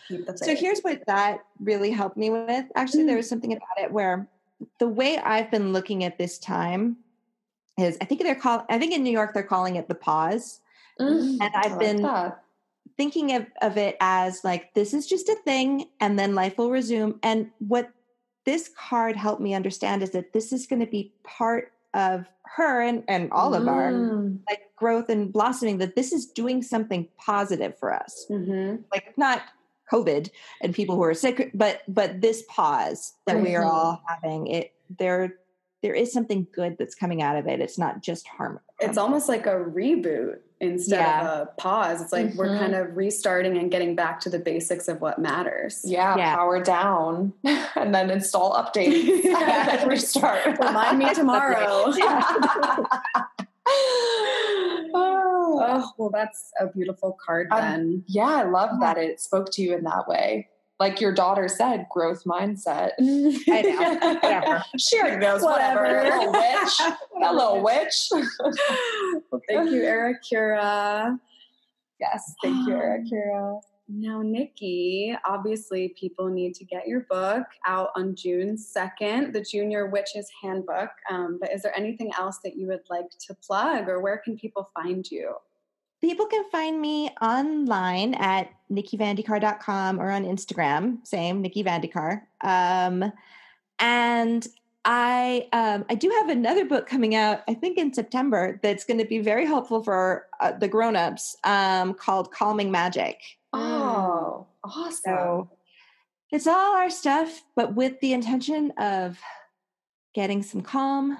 [0.09, 2.67] Keep the So here's what that really helped me with.
[2.75, 3.19] Actually, there Mm.
[3.19, 4.29] was something about it where
[4.79, 6.99] the way I've been looking at this time
[7.79, 10.61] is I think they're called I think in New York they're calling it the pause.
[11.01, 12.43] Mm, And I've like been that.
[12.97, 16.71] thinking of, of it as like this is just a thing and then life will
[16.71, 17.19] resume.
[17.23, 17.91] And what
[18.45, 22.81] this card helped me understand is that this is going to be part of her
[22.83, 24.39] and, and all of our Mm.
[24.49, 28.27] like growth and blossoming, that this is doing something positive for us.
[28.31, 28.85] Mhm.
[28.93, 29.43] like not
[29.91, 30.31] COVID
[30.63, 33.73] and people who are sick, but but this pause that we are Mhm.
[33.73, 35.37] all having, it there
[35.83, 37.61] there is something good that's coming out of it.
[37.61, 38.59] It's not just harm.
[38.81, 41.21] It's almost like a reboot instead Yeah.
[41.31, 42.01] of a pause.
[42.01, 42.59] It's like we're Mhm.
[42.59, 45.83] kind of restarting and getting back to the basics of what matters.
[45.85, 46.37] Yeah, Yeah.
[46.37, 50.59] power down and then install updates and restart.
[50.59, 51.93] Remind me tomorrow.
[55.69, 58.05] Oh, well, that's a beautiful card Um, then.
[58.07, 60.49] yeah, I love that it spoke to you in that way.
[60.81, 62.91] Like your daughter said, growth mindset.
[63.01, 64.19] I know.
[64.23, 64.65] Whatever.
[64.79, 65.83] She already knows Whatever.
[65.83, 66.19] whatever.
[66.19, 68.13] Little witch.
[68.13, 69.23] Little witch.
[69.31, 71.19] well, thank you, Eric Kira.
[72.01, 73.61] Yes, thank you, Akira.
[73.87, 79.87] Now, Nikki, obviously, people need to get your book out on June 2nd, the Junior
[79.87, 80.89] Witches Handbook.
[81.11, 84.37] Um, but is there anything else that you would like to plug, or where can
[84.39, 85.35] people find you?
[86.01, 92.29] People can find me online at nikkivandecar.com or on Instagram, same Nikki Van De Car.
[92.43, 93.13] Um,
[93.79, 94.47] and
[94.85, 98.99] I um, I do have another book coming out, I think in September, that's going
[98.99, 103.19] to be very helpful for uh, the grown-ups um, called Calming Magic.
[103.55, 105.01] Oh, awesome.
[105.03, 105.51] So
[106.31, 109.19] it's all our stuff, but with the intention of
[110.15, 111.17] getting some calm,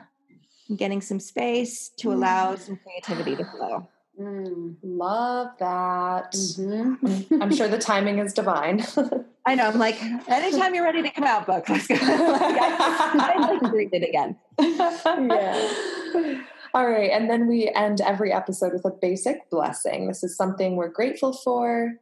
[0.77, 3.89] getting some space to allow some creativity to flow.
[4.21, 4.77] Mm.
[4.83, 6.33] Love that.
[6.33, 7.43] Mhm.
[7.43, 8.85] I'm sure the timing is divine.
[9.47, 9.67] I know.
[9.67, 11.69] I'm like, anytime you're ready to come out, book.
[11.69, 11.97] Let's go.
[12.01, 14.37] I like to read it again.
[14.59, 16.41] yeah.
[16.75, 17.11] All right.
[17.11, 20.07] And then we end every episode with a basic blessing.
[20.09, 21.95] This is something we're grateful for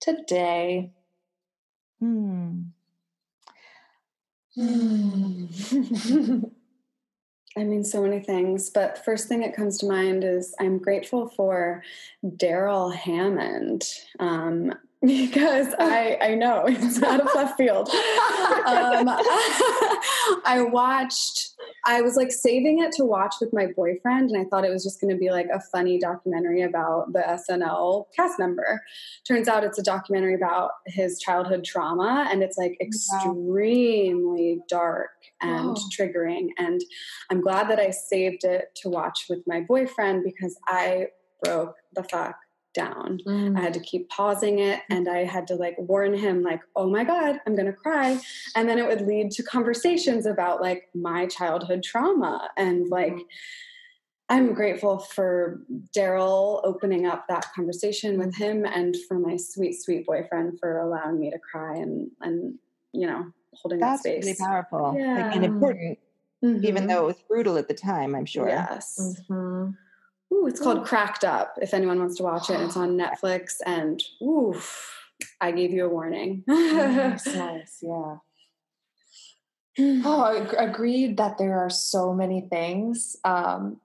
[0.00, 0.92] today.
[2.00, 2.62] Hmm.
[7.56, 11.28] I mean, so many things, but first thing that comes to mind is I'm grateful
[11.28, 11.82] for
[12.36, 13.84] Darrell Hammond
[14.18, 17.90] um, because I I know it's out of left field.
[18.66, 19.08] Um,
[20.44, 21.55] I watched.
[21.88, 24.82] I was like saving it to watch with my boyfriend, and I thought it was
[24.82, 28.82] just going to be like a funny documentary about the SNL cast member.
[29.26, 35.10] Turns out it's a documentary about his childhood trauma, and it's like extremely dark
[35.40, 35.82] and Oh.
[35.96, 36.48] triggering.
[36.58, 36.80] And
[37.30, 41.08] I'm glad that I saved it to watch with my boyfriend because I
[41.44, 42.36] broke the fuck
[42.76, 43.18] down.
[43.56, 46.88] I had to keep pausing it and I had to like warn him, like, oh
[46.88, 48.20] my God, I'm gonna cry.
[48.54, 52.50] And then it would lead to conversations about like my childhood trauma.
[52.56, 53.16] And like,
[54.28, 55.62] I'm grateful for
[55.94, 61.18] Darrell opening up that conversation with him and for my sweet, sweet boyfriend for allowing
[61.18, 62.58] me to cry and, and
[62.92, 64.24] you know, holding That's that space.
[64.24, 65.98] really powerful like, and important,
[66.42, 66.88] even Mhm.
[66.88, 68.48] though it was brutal at the time, I'm sure.
[68.48, 68.98] Yes.
[69.30, 69.76] Mhm.
[70.46, 71.58] Ooh, it's called Cracked Up.
[71.60, 73.56] If anyone wants to watch it, it's on Netflix.
[73.66, 74.54] And ooh,
[75.40, 76.44] I gave you a warning.
[76.46, 78.16] nice, nice, yeah.
[80.06, 83.14] Oh, I agreed that there are so many things.
[83.24, 83.78] Um,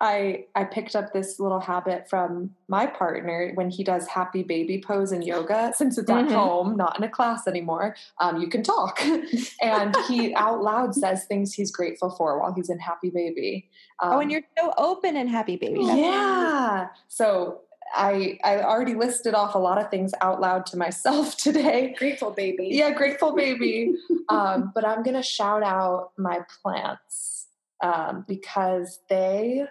[0.00, 4.82] I I picked up this little habit from my partner when he does happy baby
[4.84, 5.72] pose in yoga.
[5.74, 6.32] Since it's at Mhm.
[6.32, 9.00] home, not in a class anymore, um, you can talk,
[9.62, 13.68] and he out loud says things he's grateful for while he's in happy baby.
[14.00, 15.80] Oh, Um, and you're so open and happy, baby.
[15.86, 16.88] That's- yeah.
[17.08, 17.60] So
[17.94, 21.94] I I already listed off a lot of things out loud to myself today.
[21.96, 22.68] Grateful baby.
[22.72, 23.94] Yeah, grateful baby.
[24.28, 27.46] um, but I'm gonna shout out my plants
[27.82, 29.66] um, because they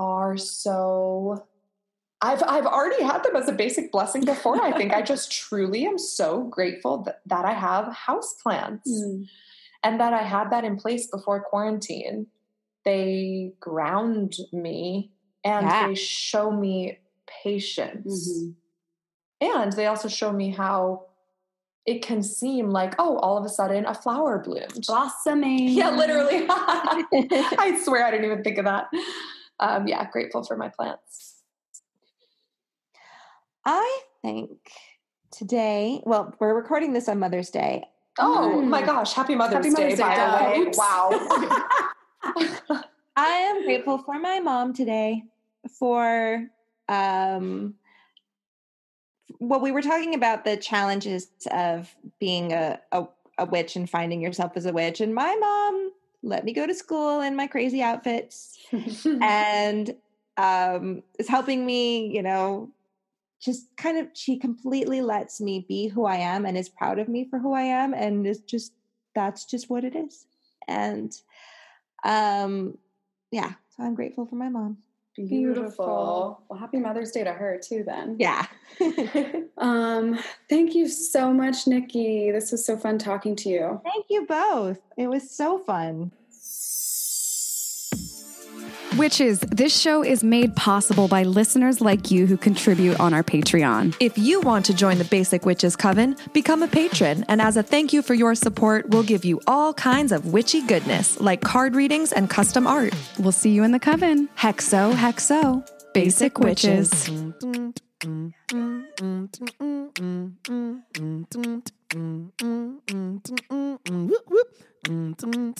[0.00, 1.44] are so.
[2.22, 4.60] I've I've already had them as a basic blessing before.
[4.62, 9.26] I think I just truly am so grateful that, that I have house plants Mm.
[9.84, 12.26] and that I had that in place before quarantine.
[12.84, 15.12] They ground me
[15.44, 15.88] and Yeah.
[15.88, 16.98] they show me
[17.42, 18.28] patience.
[18.30, 18.54] Mhm.
[19.42, 21.06] And they also show me how
[21.86, 24.84] it can seem like, oh, all of a sudden a flower bloomed.
[24.86, 25.68] Blossoming.
[25.68, 26.44] Yeah, literally.
[26.50, 28.88] I swear I didn't even think of that.
[29.60, 31.36] Um, yeah, grateful for my plants.
[33.64, 34.50] I think
[35.30, 37.84] today, well, we're recording this on Mother's Day.
[38.18, 38.68] Oh Mm.
[38.68, 40.72] my gosh, happy Mother's, Happy Mother's Day, Day, by the way.
[40.76, 41.10] Wow.
[43.16, 45.24] I am grateful for my mom today
[45.78, 46.46] for
[46.88, 47.74] um
[49.38, 53.06] well we were talking about the challenges of being a, a
[53.38, 55.92] a witch and finding yourself as a witch and my mom
[56.22, 58.58] let me go to school in my crazy outfits.
[59.22, 59.94] And
[60.36, 62.70] um is helping me you know
[63.42, 67.08] just kind of she completely lets me be who i am and is proud of
[67.08, 67.94] me for who i am.
[67.94, 68.72] And is just
[69.14, 70.26] that's just what it is.
[70.68, 71.12] And
[72.04, 72.78] um
[73.30, 74.78] yeah so i'm grateful for my mom
[75.16, 76.42] Beautiful.
[76.48, 77.84] Well, happy Mother's Day to her too.
[77.86, 78.16] Then.
[78.18, 78.46] yeah
[79.58, 80.18] Um.
[80.48, 82.30] Thank you so much, Nikki.
[82.30, 83.80] This was so fun talking to you.
[83.84, 86.12] thank you both it was so fun
[88.96, 93.94] Witches, this show is made possible by listeners like you who contribute on our Patreon.
[94.00, 97.62] If you want to join the Basic Witches Coven, become a patron, and as a
[97.62, 101.76] thank you for your support, we'll give you all kinds of witchy goodness, like card
[101.76, 102.92] readings and custom art.
[103.18, 104.28] We'll see you in the coven.
[104.36, 105.66] Hexo, hexo.
[105.94, 107.08] Basic Witches.
[114.88, 115.50] Mm-hmm.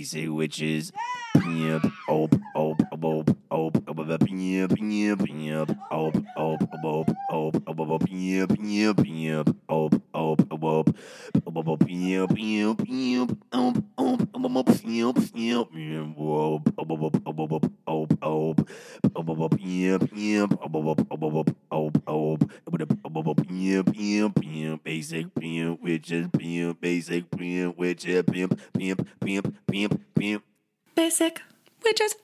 [0.00, 0.92] greasy witches.
[1.46, 8.50] Yep, op, op, op, op, op, yep, yep, yep, op, op, op, op, op, yep,
[8.60, 10.88] yep, yep, op, op, op,
[11.44, 17.50] op, yep, yep, yep, op, op, op, yep, yep, yep, op, op,
[17.84, 18.10] op,
[19.12, 21.34] op, op, op, yep, yep, op, op, op, op,
[21.68, 21.98] op,
[23.16, 28.58] op, op, yep, yep, yep, basic yep, which yep, pimp, basic yep, which yep, yep,
[28.78, 29.54] yep, yep.
[29.70, 29.89] pimp.
[30.94, 31.42] Basic
[31.84, 32.14] witches.